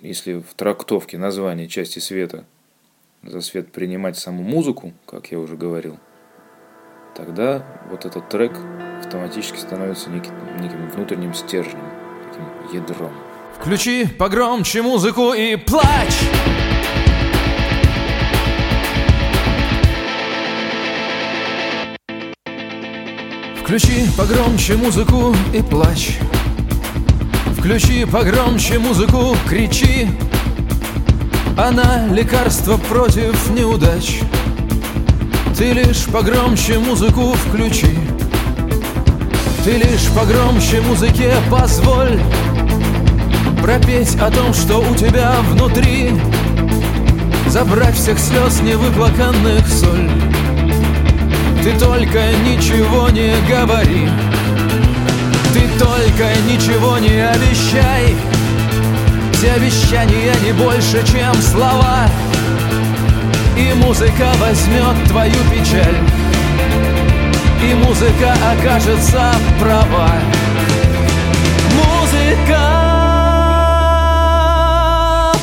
если 0.00 0.34
в 0.34 0.54
трактовке 0.54 1.18
названия 1.18 1.66
части 1.66 1.98
света 1.98 2.44
за 3.28 3.40
свет 3.40 3.72
принимать 3.72 4.16
саму 4.16 4.42
музыку, 4.42 4.92
как 5.06 5.30
я 5.30 5.38
уже 5.38 5.56
говорил, 5.56 5.98
тогда 7.14 7.64
вот 7.90 8.04
этот 8.04 8.28
трек 8.28 8.52
автоматически 9.00 9.58
становится 9.58 10.10
неким, 10.10 10.32
неким 10.60 10.88
внутренним 10.88 11.34
стержнем, 11.34 11.84
таким 12.24 12.80
ядром. 12.80 13.12
Включи 13.58 14.06
погромче 14.06 14.82
музыку 14.82 15.32
и 15.32 15.56
плачь! 15.56 16.28
Включи 23.60 24.06
погромче 24.16 24.76
музыку 24.76 25.34
и 25.52 25.60
плачь 25.60 26.18
Включи 27.58 28.06
погромче 28.06 28.78
музыку, 28.78 29.36
кричи 29.46 30.08
Она 31.58 32.06
лекарство 32.12 32.76
против 32.76 33.50
неудач. 33.50 34.20
Ты 35.56 35.72
лишь 35.72 36.04
погромче 36.04 36.78
музыку 36.78 37.32
включи. 37.32 37.98
Ты 39.64 39.72
лишь 39.72 40.06
погромче 40.14 40.80
музыке 40.82 41.34
позволь 41.50 42.20
Пропеть 43.60 44.14
о 44.20 44.30
том, 44.30 44.54
что 44.54 44.78
у 44.78 44.94
тебя 44.94 45.32
внутри. 45.50 46.12
Забрать 47.48 47.96
всех 47.96 48.20
слез 48.20 48.60
невыплаканных 48.62 49.66
соль. 49.66 50.08
Ты 51.64 51.76
только 51.76 52.20
ничего 52.46 53.08
не 53.08 53.32
говори. 53.50 54.08
Ты 55.52 55.68
только 55.76 56.24
ничего 56.48 56.98
не 56.98 57.20
обещай 57.20 58.14
Все 59.38 59.52
обещания 59.52 60.34
не 60.44 60.50
больше, 60.50 61.06
чем 61.06 61.32
слова. 61.34 62.08
И 63.56 63.72
музыка 63.74 64.32
возьмет 64.40 65.04
твою 65.06 65.36
печаль. 65.52 65.94
И 67.62 67.72
музыка 67.74 68.34
окажется 68.50 69.32
права. 69.60 70.10
Музыка 71.76 72.58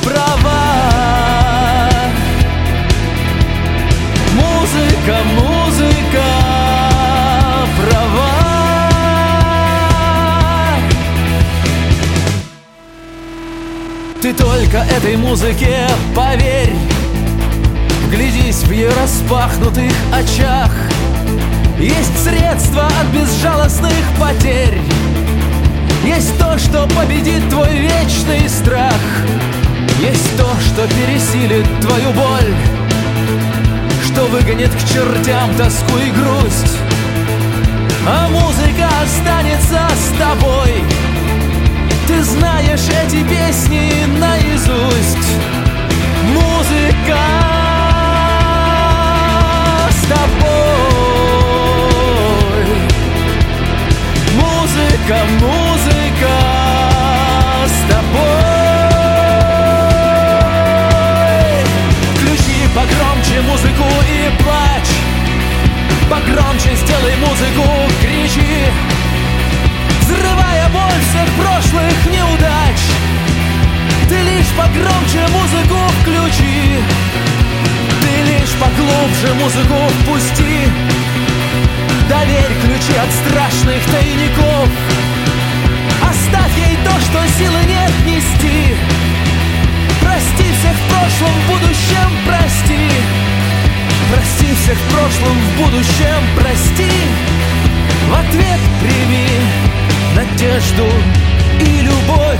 права. 0.03 0.59
Музыка, 4.33 5.15
музыка 5.35 5.44
Ты 14.25 14.33
только 14.33 14.77
этой 14.77 15.17
музыке 15.17 15.87
поверь. 16.15 16.73
Глядись 18.09 18.63
в 18.63 18.71
ее 18.71 18.89
распахнутых 18.89 19.93
очах. 20.11 20.71
Есть 21.77 22.23
средства 22.23 22.87
от 22.87 23.07
безжалостных 23.13 23.93
потерь. 24.19 24.81
Есть 26.03 26.35
то, 26.39 26.57
что 26.57 26.87
победит 26.95 27.47
твой 27.51 27.69
вечный 27.77 28.49
страх. 28.49 28.99
Есть 30.01 30.35
то, 30.37 30.49
что 30.59 30.87
пересилит 30.87 31.67
твою 31.81 32.11
боль. 32.13 32.55
Что 34.05 34.25
выгонит 34.25 34.71
к 34.73 34.79
чертям 34.91 35.53
тоску 35.55 35.99
и 35.99 36.09
грусть. 36.09 36.79
А 38.07 38.27
музыка 38.29 38.89
останется 39.03 39.87
с 39.93 40.17
тобой 40.17 40.83
ты 42.07 42.23
знаешь 42.23 42.87
эти 43.03 43.23
песни 43.23 44.05
наизусть. 44.19 45.29
Музыка 46.33 47.19
с 49.89 50.01
тобой. 50.07 50.35
Музыка, 54.33 55.17
музыка 55.39 56.35
с 57.65 57.77
тобой. 57.91 58.45
Включи 62.15 62.57
погромче 62.75 63.41
музыку 63.41 63.87
и 64.07 64.43
плачь. 64.43 64.93
Погромче 66.09 66.75
сделай 66.75 67.15
музыку, 67.17 67.65
Боль 70.95 71.03
всех 71.03 71.29
прошлых 71.33 72.05
неудач. 72.05 72.79
Ты 74.07 74.15
лишь 74.15 74.47
погромче 74.57 75.27
музыку 75.33 75.77
включи. 75.99 76.79
Ты 78.01 78.31
лишь 78.31 78.53
поглубже 78.53 79.33
музыку 79.33 79.75
впусти. 79.99 80.69
Доверь 82.07 82.53
ключи 82.61 82.97
от 82.97 83.11
страшных 83.11 83.83
тайников. 83.91 84.69
Оставь 86.01 86.57
ей 86.57 86.77
то, 86.85 86.91
что 87.01 87.27
силы 87.37 87.59
нет 87.67 87.91
нести 88.05 88.75
Прости 90.01 90.43
всех 90.43 90.75
в 90.75 90.87
прошлом, 90.89 91.33
в 91.41 91.51
будущем 91.51 92.09
прости. 92.25 92.89
Прости 94.13 94.55
всех 94.55 94.77
в 94.77 94.93
прошлом, 94.93 95.37
в 95.39 95.61
будущем 95.61 96.23
прости 96.37 96.91
В 98.07 98.13
ответ 98.13 98.59
прими 98.81 99.27
надежду 100.15 100.85
и 101.59 101.81
любовь. 101.81 102.39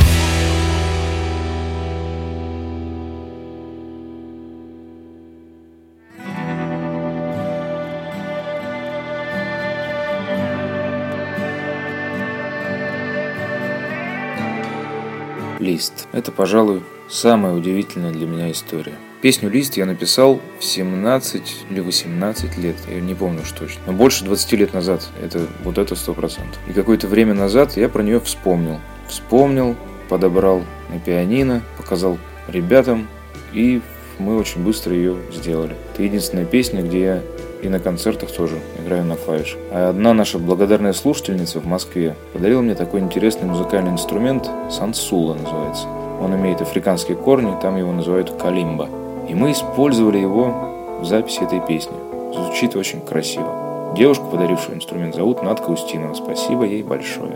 Лист. 15.59 16.07
Это, 16.11 16.32
пожалуй, 16.32 16.84
самая 17.09 17.53
удивительная 17.53 18.11
для 18.11 18.28
меня 18.28 18.51
история. 18.51 18.97
Песню 19.22 19.49
«Лист» 19.49 19.76
я 19.78 19.86
написал 19.86 20.39
в 20.59 20.63
17 20.63 21.66
или 21.70 21.80
18 21.80 22.57
лет, 22.57 22.76
я 22.88 22.99
не 22.99 23.16
помню 23.16 23.41
уж 23.41 23.51
точно. 23.51 23.82
Но 23.88 23.93
больше 23.93 24.24
20 24.24 24.51
лет 24.53 24.74
назад, 24.74 25.07
это 25.22 25.47
вот 25.63 25.78
это 25.78 25.95
сто 25.95 26.13
процентов. 26.13 26.59
И 26.68 26.74
какое-то 26.74 27.07
время 27.07 27.34
назад 27.34 27.76
я 27.78 27.89
про 27.89 28.03
нее 28.03 28.20
вспомнил. 28.20 28.80
Вспомнил, 29.07 29.76
подобрал 30.09 30.63
на 30.89 30.99
пианино, 30.99 31.61
показал 31.78 32.18
ребятам, 32.47 33.07
и 33.53 33.82
мы 34.20 34.38
очень 34.38 34.63
быстро 34.63 34.93
ее 34.93 35.18
сделали. 35.34 35.76
Это 35.93 36.03
единственная 36.03 36.45
песня, 36.45 36.82
где 36.82 37.01
я 37.01 37.22
и 37.63 37.70
на 37.70 37.80
концертах 37.80 38.32
тоже 38.32 38.59
играю 38.84 39.05
на 39.05 39.16
клавишах. 39.16 39.59
А 39.72 39.89
одна 39.89 40.13
наша 40.13 40.38
благодарная 40.38 40.93
слушательница 40.93 41.59
в 41.59 41.66
Москве 41.66 42.16
подарила 42.34 42.61
мне 42.61 42.76
такой 42.76 42.99
интересный 42.99 43.47
музыкальный 43.47 43.91
инструмент, 43.91 44.49
сансула 44.70 45.34
называется. 45.34 45.88
Он 46.22 46.36
имеет 46.36 46.61
африканские 46.61 47.18
корни, 47.18 47.53
там 47.61 47.76
его 47.78 47.91
называют 47.91 48.32
калимба. 48.39 48.89
И 49.28 49.34
мы 49.34 49.51
использовали 49.51 50.17
его 50.17 50.53
в 50.99 51.05
записи 51.05 51.43
этой 51.43 51.59
песни. 51.59 51.95
Звучит 52.34 52.76
очень 52.76 53.01
красиво. 53.01 53.93
Девушку, 53.95 54.26
подарившую 54.26 54.78
инструмент, 54.78 55.15
зовут 55.15 55.41
Надка 55.41 55.69
Устинова. 55.69 56.13
Спасибо 56.13 56.63
ей 56.65 56.84
большое. 56.84 57.34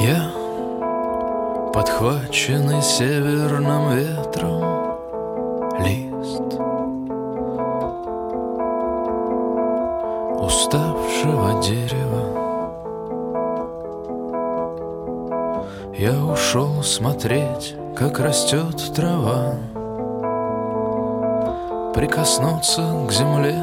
Я 0.00 0.30
подхваченный 1.72 2.80
северным 2.82 3.96
ветром 3.96 4.62
лист 5.80 6.42
уставшего 10.38 11.60
дерева. 11.62 12.22
Я 15.96 16.24
ушел 16.24 16.82
смотреть, 16.82 17.74
как 17.96 18.18
растет 18.20 18.92
трава 18.94 19.54
прикоснуться 21.92 23.06
к 23.06 23.12
земле 23.12 23.54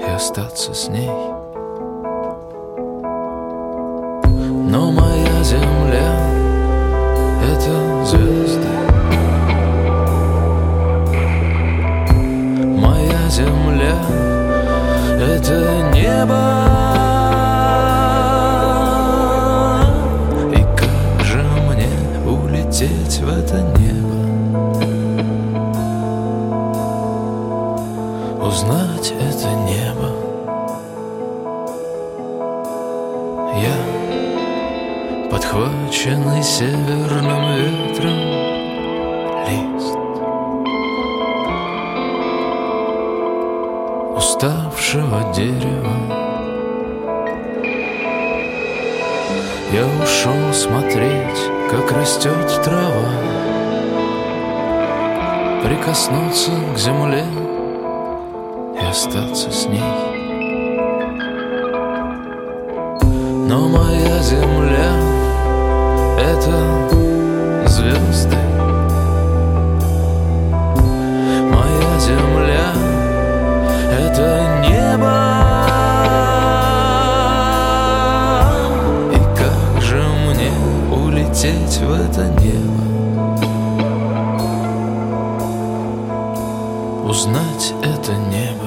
и 0.00 0.10
остаться 0.10 0.74
с 0.74 0.88
ней. 0.88 1.33
Уставшего 44.34 45.32
дерева. 45.32 45.94
Я 49.72 49.86
ушел 50.02 50.52
смотреть, 50.52 51.38
как 51.70 51.92
растет 51.92 52.60
трава. 52.64 53.12
Прикоснуться 55.62 56.50
к 56.74 56.78
земле 56.78 57.24
и 58.74 58.84
остаться 58.84 59.52
с 59.52 59.66
ней. 59.66 59.80
Но 63.48 63.68
моя 63.68 64.18
земля— 64.18 64.94
это 66.18 67.68
звезды 67.68 68.36
это 74.14 74.60
небо. 74.62 75.14
И 79.12 79.18
как 79.36 79.82
же 79.82 80.02
мне 80.26 80.52
улететь 80.92 81.78
в 81.78 81.92
это 81.92 82.28
небо? 82.40 82.84
Узнать 87.08 87.74
это 87.82 88.12
небо 88.12 88.63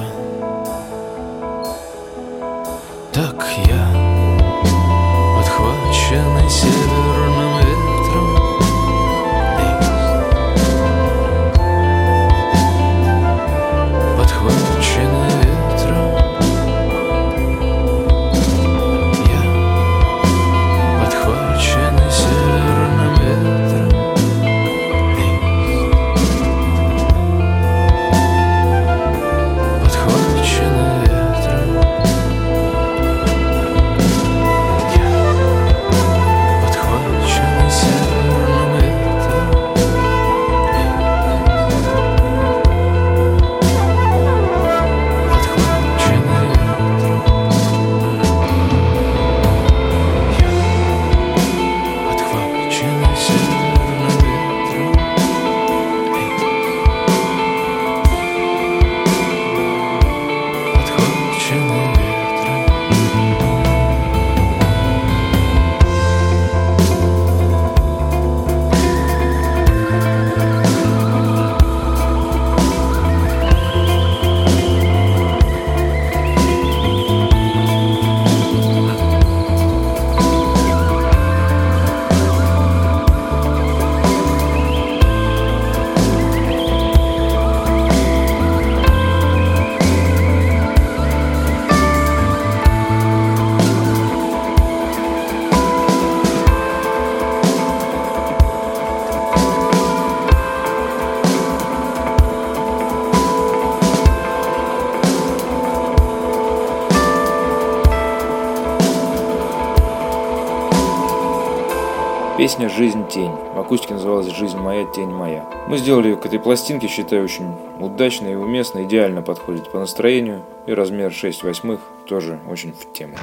Песня 112.58 112.76
«Жизнь 112.76 113.06
тень». 113.06 113.30
В 113.54 113.60
акустике 113.60 113.94
называлась 113.94 114.26
«Жизнь 114.34 114.58
моя, 114.58 114.84
тень 114.86 115.10
моя». 115.10 115.48
Мы 115.68 115.78
сделали 115.78 116.08
ее 116.08 116.16
к 116.16 116.26
этой 116.26 116.40
пластинке, 116.40 116.88
считаю, 116.88 117.22
очень 117.22 117.46
удачно 117.78 118.26
и 118.26 118.34
уместно, 118.34 118.82
идеально 118.82 119.22
подходит 119.22 119.70
по 119.70 119.78
настроению. 119.78 120.42
И 120.66 120.72
размер 120.72 121.12
6 121.12 121.44
восьмых 121.44 121.78
тоже 122.08 122.40
очень 122.50 122.72
в 122.72 122.92
тему. 122.92 123.14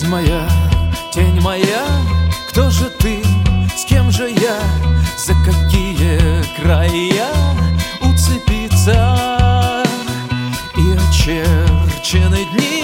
Жизнь 0.00 0.12
моя, 0.12 0.48
тень 1.12 1.38
моя, 1.42 1.84
кто 2.48 2.70
же 2.70 2.88
ты, 2.88 3.22
с 3.76 3.84
кем 3.84 4.10
же 4.10 4.30
я, 4.30 4.58
за 5.18 5.34
какие 5.44 6.42
края 6.56 7.28
уцепиться? 8.00 9.84
И 10.74 10.96
очерчены 10.96 12.46
дни 12.54 12.82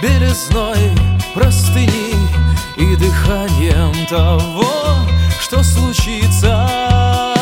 белизной 0.00 0.92
простыни 1.34 2.14
и 2.78 2.96
дыханием 2.96 4.06
того, 4.06 4.96
что 5.38 5.62
случится. 5.62 7.34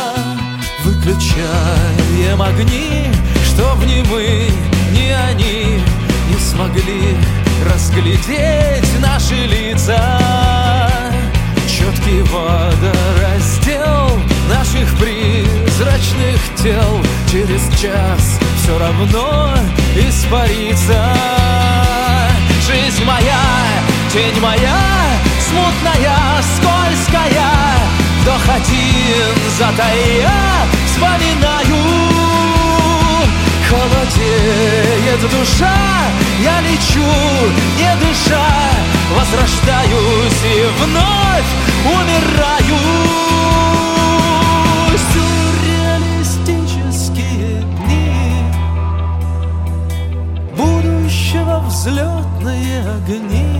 Выключаем 0.82 2.42
огни, 2.42 3.12
чтоб 3.46 3.78
ни 3.86 4.02
мы, 4.10 4.50
ни 4.90 5.08
они 5.10 5.80
не 6.28 6.40
смогли 6.40 7.16
разглядеть 7.64 8.83
наши 9.24 9.46
лица 9.46 10.20
Четкий 11.66 12.22
водораздел 12.22 14.10
наших 14.48 14.96
призрачных 14.98 16.40
тел. 16.62 17.00
Через 17.30 17.62
час 17.80 18.38
все 18.62 18.78
равно 18.78 19.54
испарится. 19.96 21.14
Жизнь 22.66 23.04
моя, 23.04 23.40
тень 24.12 24.40
моя, 24.40 24.80
смутная, 25.40 26.16
скользкая. 26.56 27.50
Вдох 28.22 28.42
один 28.48 29.34
затая, 29.58 30.32
вспоминаю. 30.86 31.82
Холодеет 33.68 35.20
душа, 35.30 35.74
я 36.42 36.60
лечу, 36.60 37.02
не 37.78 37.96
дыша 37.96 38.93
Возрождаюсь 39.12 40.44
и 40.44 40.66
вновь 40.80 41.50
умираю. 41.84 42.78
Сюрреалистические 45.12 47.62
дни 47.62 48.12
Будущего 50.56 51.56
взлетные 51.66 52.80
огни 52.80 53.53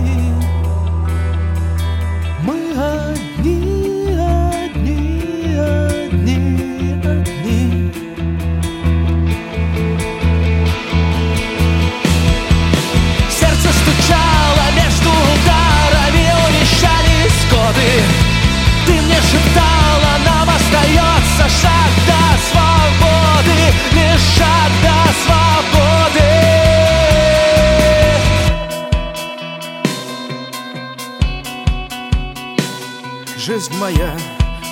Жизнь 33.65 33.79
моя, 33.79 34.15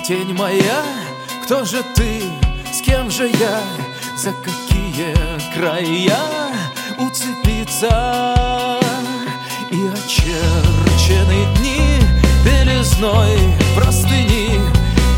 тень 0.06 0.36
моя, 0.36 0.84
кто 1.44 1.66
же 1.66 1.82
ты, 1.96 2.22
с 2.72 2.80
кем 2.80 3.10
же 3.10 3.28
я, 3.28 3.60
за 4.16 4.32
какие 4.34 5.16
края 5.52 6.20
уцепиться? 7.00 8.78
И 9.72 9.88
очерчены 9.88 11.48
дни 11.58 12.02
белизной 12.46 13.40
простыни 13.76 14.62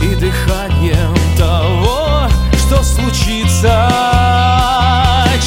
И 0.01 0.15
дыханием 0.15 1.13
того, 1.37 2.29
что 2.57 2.81
случится. 2.81 3.91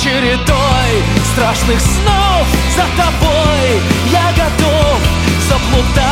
Чередой 0.05 1.03
страшных 1.33 1.81
снов 1.81 2.47
за 2.76 2.85
тобой 2.95 3.81
Я 4.12 4.31
готов 4.33 5.01
заплутать, 5.49 6.08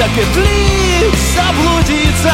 запетлить, 0.00 1.18
заблудиться. 1.36 2.32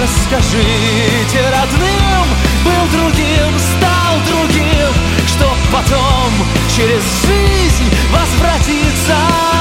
Расскажите 0.00 1.40
родным, 1.50 2.26
был 2.64 2.98
другим, 2.98 3.58
стал 3.58 4.18
другим 4.30 4.88
Чтоб 5.26 5.54
потом 5.70 6.32
через 6.74 7.02
жизнь 7.26 7.94
возвратиться 8.10 9.53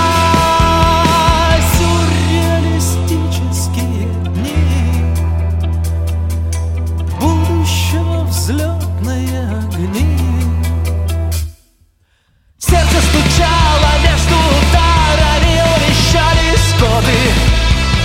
годы. 16.84 17.18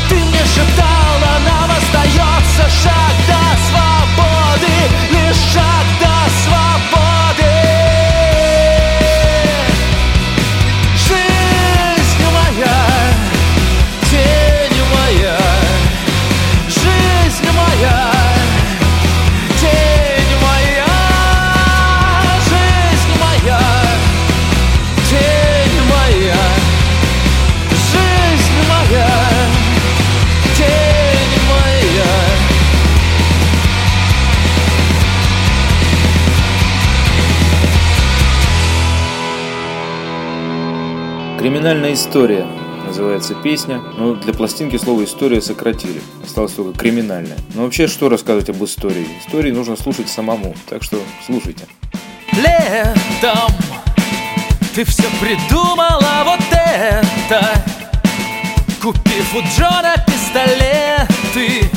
Ты 0.08 0.14
мне 0.14 0.44
шептала, 0.44 1.32
нам 1.44 1.70
остается 1.70 2.68
шаг 2.82 3.07
Криминальная 41.58 41.94
история 41.94 42.46
называется 42.86 43.34
песня, 43.34 43.82
но 43.96 44.14
для 44.14 44.32
пластинки 44.32 44.76
слово 44.76 45.02
история 45.02 45.40
сократили. 45.40 46.00
Осталось 46.22 46.52
только 46.52 46.78
криминальная. 46.78 47.36
Но 47.54 47.64
вообще, 47.64 47.88
что 47.88 48.08
рассказывать 48.08 48.48
об 48.48 48.62
истории? 48.62 49.04
Истории 49.26 49.50
нужно 49.50 49.74
слушать 49.74 50.08
самому, 50.08 50.54
так 50.68 50.84
что 50.84 51.00
слушайте. 51.26 51.66
Летом 52.30 53.50
ты 54.72 54.84
все 54.84 55.02
придумала 55.20 56.22
вот 56.24 56.40
это 56.52 57.64
Купив 58.80 59.34
у 59.34 59.40
Джона 59.40 59.96
пистолеты 60.06 61.68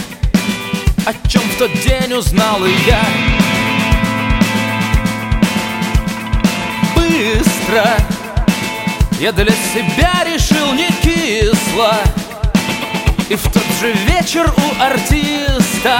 О 1.08 1.28
чем 1.28 1.42
в 1.42 1.58
тот 1.58 1.72
день 1.82 2.14
узнал 2.14 2.60
я 2.86 3.02
Быстро 6.96 7.98
я 9.22 9.32
для 9.32 9.46
себя 9.46 10.24
решил 10.26 10.74
не 10.74 10.88
кисло. 10.88 11.94
И 13.30 13.36
в 13.36 13.44
тот 13.44 13.64
же 13.80 13.94
вечер 14.08 14.52
у 14.58 14.82
артиста 14.82 16.00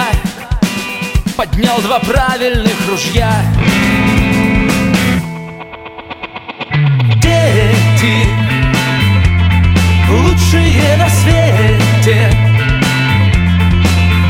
Поднял 1.36 1.80
два 1.82 2.00
правильных 2.00 2.74
ружья. 2.88 3.32
Дети 7.22 8.26
Лучшие 10.10 10.96
на 10.96 11.08
свете 11.08 12.28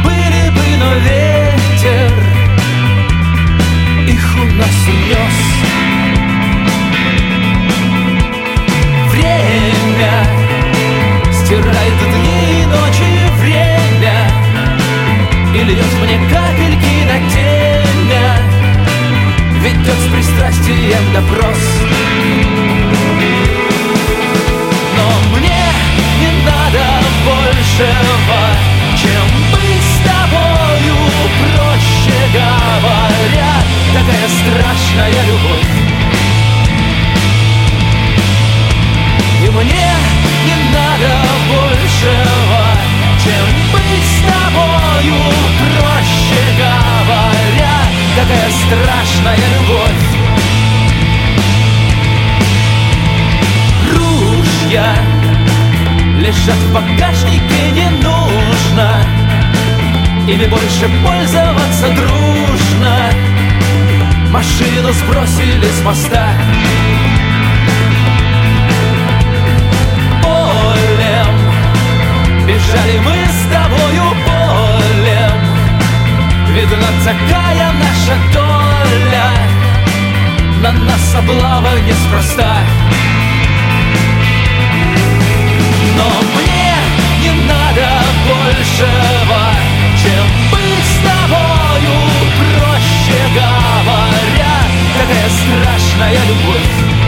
Были 0.05 0.51
бы, 0.51 0.77
но 0.79 0.95
ветер 0.97 2.13
Их 4.07 4.37
у 4.37 4.45
нас 4.55 4.87
унес 4.87 6.12
Время. 9.23 10.27
Стирает 11.33 11.99
дни 12.01 12.63
и 12.63 12.67
ночи 12.67 13.11
время. 13.41 14.17
И 15.55 15.65
льет 15.65 15.93
мне 16.01 16.19
капельки 16.29 17.05
на 17.07 17.19
темя. 17.31 18.27
Ведет 19.61 19.95
с 19.95 20.13
пристрастием 20.13 21.13
допрос. 21.15 21.61
Но 24.97 25.37
мне 25.37 25.63
не 26.21 26.31
надо 26.45 26.85
большего 27.25 28.43
Чем 29.01 29.27
быть 29.53 29.85
с 29.85 29.99
тобою 30.05 30.97
Проще 31.39 32.19
говоря. 32.33 33.53
Такая 33.95 34.29
страшная 34.29 35.23
любовь 35.27 35.92
мне 39.55 39.91
не 40.45 40.57
надо 40.73 41.13
большего 41.49 42.65
Чем 43.23 43.45
быть 43.73 44.05
с 44.05 44.19
тобою 44.25 45.17
Проще 45.77 46.41
говоря 46.59 47.77
Такая 48.17 48.51
страшная 48.51 49.37
любовь. 49.37 50.03
Ружья 53.93 54.95
Лежат 56.19 56.57
в 56.57 56.73
багажнике 56.73 57.71
не 57.73 57.89
нужно 58.03 59.05
Ими 60.29 60.47
больше 60.47 60.89
пользоваться 61.05 61.89
дружно. 61.89 63.11
Машину 64.31 64.93
сбросили 64.93 65.67
с 65.67 65.85
моста 65.85 66.29
Бежали 72.53 72.99
мы 72.99 73.15
с 73.15 73.45
тобою 73.51 74.15
полем 74.27 75.41
Видно, 76.55 76.87
такая 77.03 77.73
наша 77.73 78.15
доля. 78.31 79.31
На 80.61 80.73
нас 80.73 81.15
облава 81.15 81.79
неспроста. 81.81 82.59
Но 85.97 86.05
мне 86.35 86.75
не 87.23 87.31
надо 87.49 87.89
большего 88.29 89.43
Чем 90.03 90.27
быть 90.51 90.85
с 90.85 90.97
тобою 91.07 91.97
Проще 92.37 93.19
говоря 93.35 94.55
Такая 94.99 95.29
страшная 95.31 96.21
любовь 96.27 97.02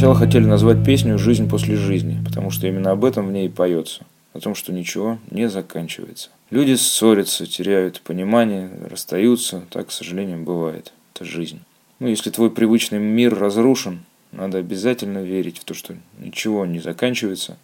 Сначала 0.00 0.16
хотели 0.18 0.46
назвать 0.46 0.82
песню 0.82 1.18
«Жизнь 1.18 1.46
после 1.46 1.76
жизни», 1.76 2.16
потому 2.24 2.50
что 2.50 2.66
именно 2.66 2.90
об 2.90 3.04
этом 3.04 3.28
в 3.28 3.32
ней 3.32 3.48
и 3.48 3.50
поется. 3.50 4.06
О 4.32 4.40
том, 4.40 4.54
что 4.54 4.72
ничего 4.72 5.18
не 5.30 5.46
заканчивается. 5.46 6.30
Люди 6.48 6.72
ссорятся, 6.72 7.44
теряют 7.44 8.00
понимание, 8.00 8.70
расстаются. 8.88 9.62
Так, 9.68 9.88
к 9.88 9.92
сожалению, 9.92 10.42
бывает. 10.42 10.94
Это 11.12 11.26
жизнь. 11.26 11.60
Ну, 11.98 12.06
если 12.08 12.30
твой 12.30 12.50
привычный 12.50 12.98
мир 12.98 13.38
разрушен, 13.38 14.00
надо 14.32 14.56
обязательно 14.56 15.18
верить 15.18 15.58
в 15.58 15.64
то, 15.64 15.74
что 15.74 15.94
ничего 16.18 16.64
не 16.64 16.80
заканчивается, 16.80 17.58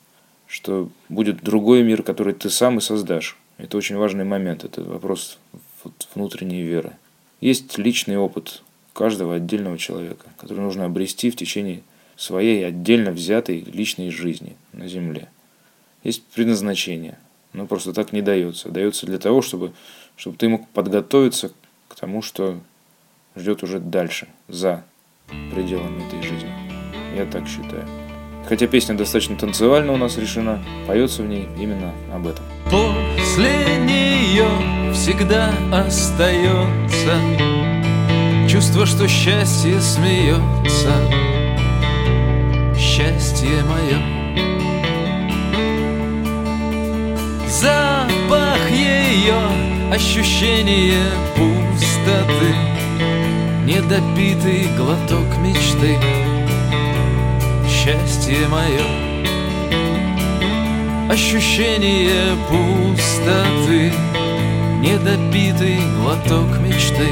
что 0.46 0.90
будет 1.08 1.42
другой 1.42 1.84
мир, 1.84 2.02
который 2.02 2.34
ты 2.34 2.50
сам 2.50 2.76
и 2.76 2.82
создашь. 2.82 3.38
Это 3.56 3.78
очень 3.78 3.96
важный 3.96 4.26
момент, 4.26 4.62
это 4.62 4.82
вопрос 4.82 5.38
внутренней 6.14 6.64
веры. 6.64 6.98
Есть 7.40 7.78
личный 7.78 8.18
опыт 8.18 8.62
каждого 8.92 9.36
отдельного 9.36 9.78
человека, 9.78 10.26
который 10.36 10.60
нужно 10.60 10.84
обрести 10.84 11.30
в 11.30 11.36
течение 11.36 11.80
своей 12.16 12.66
отдельно 12.66 13.10
взятой 13.12 13.60
личной 13.60 14.10
жизни 14.10 14.56
на 14.72 14.88
Земле. 14.88 15.28
Есть 16.02 16.22
предназначение, 16.24 17.18
но 17.52 17.66
просто 17.66 17.92
так 17.92 18.12
не 18.12 18.22
дается. 18.22 18.70
Дается 18.70 19.06
для 19.06 19.18
того, 19.18 19.42
чтобы, 19.42 19.72
чтобы 20.16 20.36
ты 20.36 20.48
мог 20.48 20.68
подготовиться 20.68 21.52
к 21.88 21.94
тому, 21.94 22.22
что 22.22 22.60
ждет 23.34 23.62
уже 23.62 23.80
дальше, 23.80 24.28
за 24.48 24.84
пределами 25.52 26.06
этой 26.06 26.22
жизни. 26.22 26.52
Я 27.16 27.26
так 27.26 27.46
считаю. 27.46 27.86
Хотя 28.48 28.68
песня 28.68 28.94
достаточно 28.94 29.36
танцевально 29.36 29.92
у 29.92 29.96
нас 29.96 30.16
решена, 30.16 30.62
поется 30.86 31.22
в 31.22 31.26
ней 31.26 31.48
именно 31.58 31.92
об 32.14 32.28
этом. 32.28 32.44
После 32.70 33.50
нее 33.84 34.46
всегда 34.92 35.52
остается 35.72 37.18
Чувство, 38.48 38.86
что 38.86 39.08
счастье 39.08 39.80
смеется 39.80 40.94
Счастье 42.96 43.62
мое 43.64 43.98
Запах 47.46 48.70
ее, 48.70 49.36
ощущение 49.92 51.04
пустоты 51.34 52.54
Недопитый 53.66 54.68
глоток 54.78 55.26
мечты. 55.42 55.98
Счастье 57.68 58.48
мое 58.48 58.80
Ощущение 61.10 62.34
пустоты 62.48 63.92
Недопитый 64.80 65.80
глоток 66.00 66.48
мечты. 66.60 67.08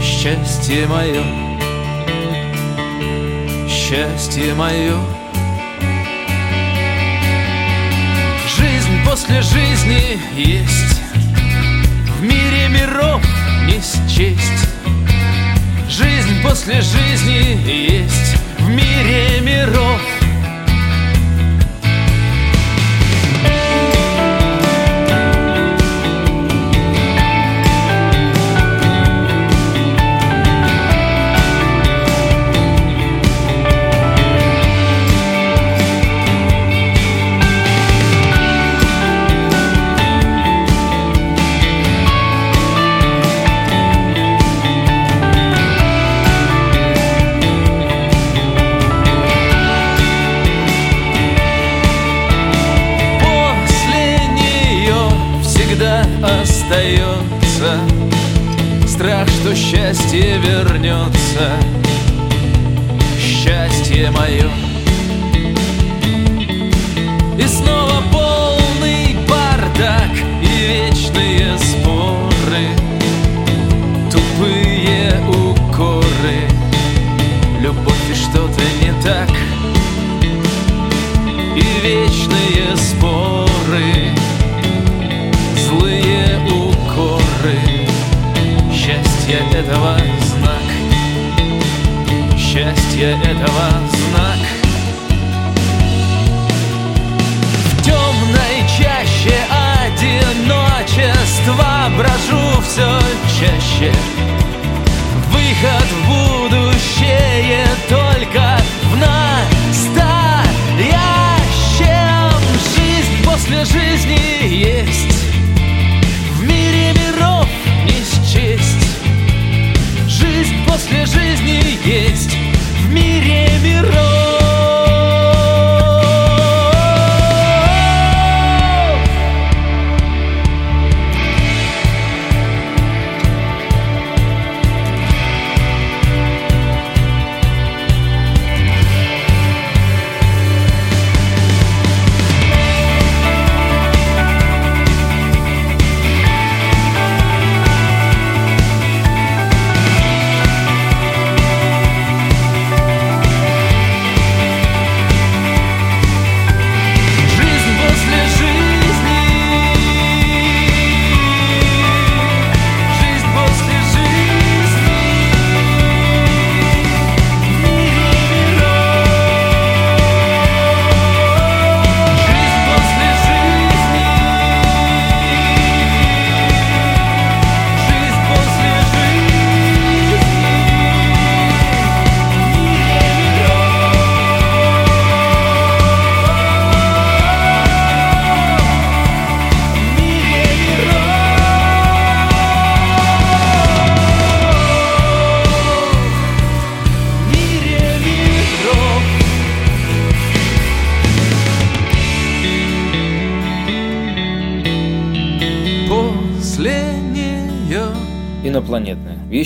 Счастье 0.00 0.86
мое 0.86 1.45
Счастье 3.88 4.52
мое 4.54 4.98
Жизнь 8.58 9.04
после 9.08 9.40
жизни 9.42 10.18
есть. 10.34 11.00
В 12.18 12.22
мире 12.24 12.66
миров 12.68 13.22
не 13.64 13.74
счесть. 13.74 14.40
Жизнь 15.88 16.42
после 16.42 16.80
жизни 16.80 17.64
есть 17.64 17.95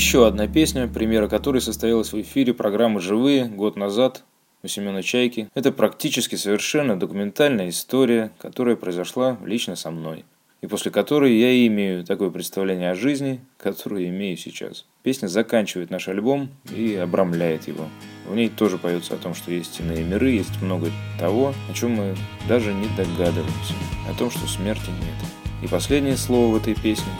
Еще 0.00 0.26
одна 0.26 0.48
песня, 0.48 0.88
премьера 0.88 1.28
которой 1.28 1.60
состоялась 1.60 2.14
в 2.14 2.20
эфире 2.22 2.54
программы 2.54 3.02
«Живые» 3.02 3.44
год 3.44 3.76
назад 3.76 4.24
у 4.62 4.66
Семена 4.66 5.02
Чайки. 5.02 5.50
Это 5.52 5.72
практически 5.72 6.36
совершенно 6.36 6.98
документальная 6.98 7.68
история, 7.68 8.32
которая 8.38 8.76
произошла 8.76 9.36
лично 9.44 9.76
со 9.76 9.90
мной. 9.90 10.24
И 10.62 10.66
после 10.66 10.90
которой 10.90 11.36
я 11.36 11.66
имею 11.66 12.02
такое 12.02 12.30
представление 12.30 12.92
о 12.92 12.94
жизни, 12.94 13.40
которое 13.58 14.08
имею 14.08 14.38
сейчас. 14.38 14.86
Песня 15.02 15.26
заканчивает 15.26 15.90
наш 15.90 16.08
альбом 16.08 16.48
и 16.74 16.94
обрамляет 16.94 17.68
его. 17.68 17.84
В 18.26 18.34
ней 18.34 18.48
тоже 18.48 18.78
поется 18.78 19.16
о 19.16 19.18
том, 19.18 19.34
что 19.34 19.52
есть 19.52 19.80
иные 19.80 20.02
миры, 20.02 20.30
есть 20.30 20.62
много 20.62 20.90
того, 21.18 21.52
о 21.70 21.74
чем 21.74 21.90
мы 21.96 22.16
даже 22.48 22.72
не 22.72 22.88
догадываемся. 22.96 23.74
О 24.08 24.14
том, 24.14 24.30
что 24.30 24.48
смерти 24.48 24.88
нет. 24.88 25.62
И 25.62 25.68
последнее 25.68 26.16
слово 26.16 26.54
в 26.54 26.56
этой 26.56 26.74
песне 26.74 27.12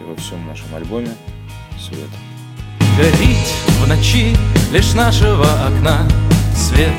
и 0.00 0.02
во 0.02 0.16
всем 0.16 0.46
нашем 0.46 0.74
альбоме– 0.74 1.10
свет. 1.82 2.08
Горит 2.96 3.48
в 3.80 3.88
ночи 3.88 4.36
лишь 4.72 4.92
нашего 4.94 5.46
окна 5.66 6.06
свет. 6.54 6.92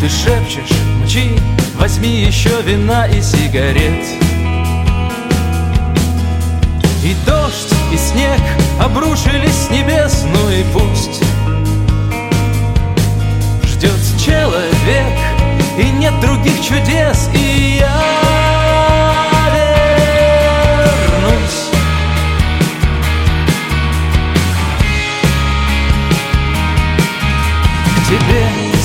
Ты 0.00 0.08
шепчешь, 0.08 0.76
мчи, 1.02 1.32
возьми 1.78 2.24
еще 2.24 2.62
вина 2.62 3.06
и 3.06 3.20
сигарет. 3.20 4.04
И 7.02 7.14
дождь, 7.26 7.74
и 7.92 7.96
снег 7.96 8.40
обрушились 8.80 9.66
с 9.66 9.70
небес, 9.70 10.24
ну 10.32 10.50
и 10.50 10.64
пусть. 10.72 11.22
Ждет 13.64 14.00
человек, 14.24 15.18
и 15.78 15.90
нет 15.98 16.18
других 16.20 16.62
чудес, 16.62 17.28
и 17.34 17.78
я 17.80 18.23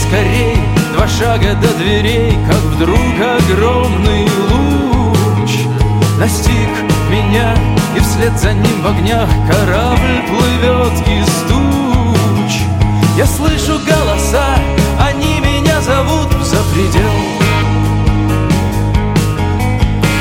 скорей 0.09 0.57
два 0.93 1.07
шага 1.07 1.53
до 1.55 1.67
дверей, 1.75 2.37
как 2.47 2.61
вдруг 2.73 2.97
огромный 2.97 4.27
луч 4.49 5.51
Настиг 6.17 6.69
меня, 7.09 7.55
и 7.95 7.99
вслед 7.99 8.37
за 8.37 8.53
ним 8.53 8.81
в 8.81 8.87
огнях 8.87 9.29
корабль 9.49 10.21
плывет 10.27 11.07
из 11.07 11.27
туч. 11.47 12.61
Я 13.15 13.25
слышу 13.25 13.79
голоса, 13.79 14.55
они 14.99 15.39
меня 15.39 15.79
зовут 15.81 16.31
за 16.43 16.57
предел. 16.73 17.13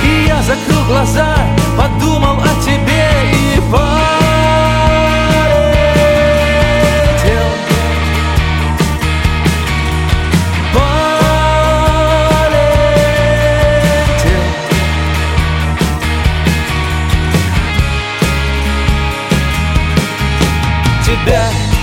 И 0.05 0.27
я 0.27 0.41
закрыл 0.43 0.85
глаза, 0.87 1.35
подумал 1.77 2.37
о 2.41 2.63
тебе 2.65 3.09
и 3.33 3.61
полетел 3.71 4.08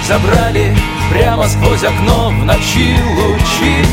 забрали 0.07 0.75
прямо 1.09 1.47
сквозь 1.47 1.83
окно 1.83 2.29
в 2.29 2.45
ночи 2.45 2.95
лучи. 3.17 3.85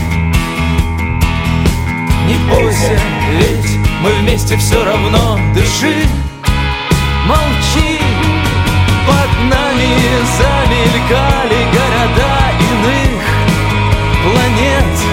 Не 2.26 2.34
бойся, 2.50 2.98
ведь 3.30 3.78
мы 4.02 4.10
вместе 4.20 4.56
все 4.58 4.84
равно 4.84 5.38
дыши. 5.54 6.06
Молчи, 7.26 7.98
под 9.06 9.30
нами 9.48 9.88
замелькали 10.38 11.60
города 11.72 12.34
иных 12.60 13.22
планет 14.22 15.11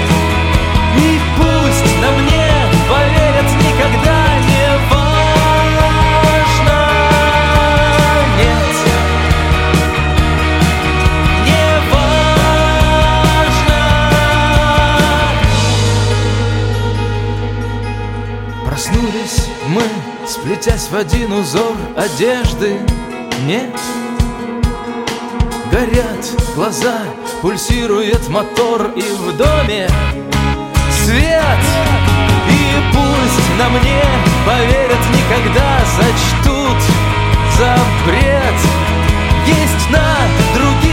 сплетясь 20.70 20.90
в 20.90 20.96
один 20.96 21.32
узор 21.34 21.76
одежды. 21.98 22.80
Нет, 23.46 23.76
горят 25.72 26.26
глаза, 26.56 27.00
пульсирует 27.42 28.28
мотор 28.30 28.92
И 28.96 29.02
в 29.02 29.38
доме 29.38 29.88
свет. 31.04 31.64
И 32.50 32.94
пусть 32.94 33.58
на 33.58 33.70
мне 33.70 34.04
поверят 34.46 35.04
никогда 35.14 35.80
Зачтут 35.98 36.78
за 37.58 37.78
бред. 38.06 38.56
Есть 39.48 39.90
на 39.90 40.18
других 40.56 40.89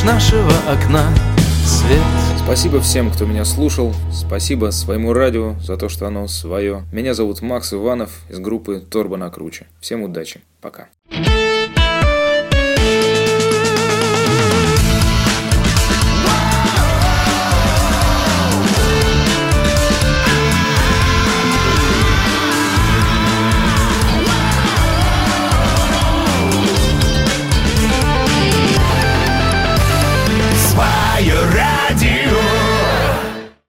лишь 0.00 0.04
нашего 0.04 0.52
окна 0.68 1.12
свет 1.64 2.02
Спасибо 2.44 2.80
всем, 2.80 3.10
кто 3.10 3.26
меня 3.26 3.44
слушал. 3.44 3.94
Спасибо 4.12 4.70
своему 4.70 5.12
радио 5.12 5.54
за 5.60 5.76
то, 5.76 5.88
что 5.88 6.06
оно 6.06 6.26
свое. 6.26 6.84
Меня 6.92 7.14
зовут 7.14 7.42
Макс 7.42 7.72
Иванов 7.72 8.10
из 8.28 8.38
группы 8.40 8.80
Торба 8.80 9.16
на 9.16 9.30
круче. 9.30 9.66
Всем 9.80 10.02
удачи. 10.02 10.40
Пока. 10.60 10.88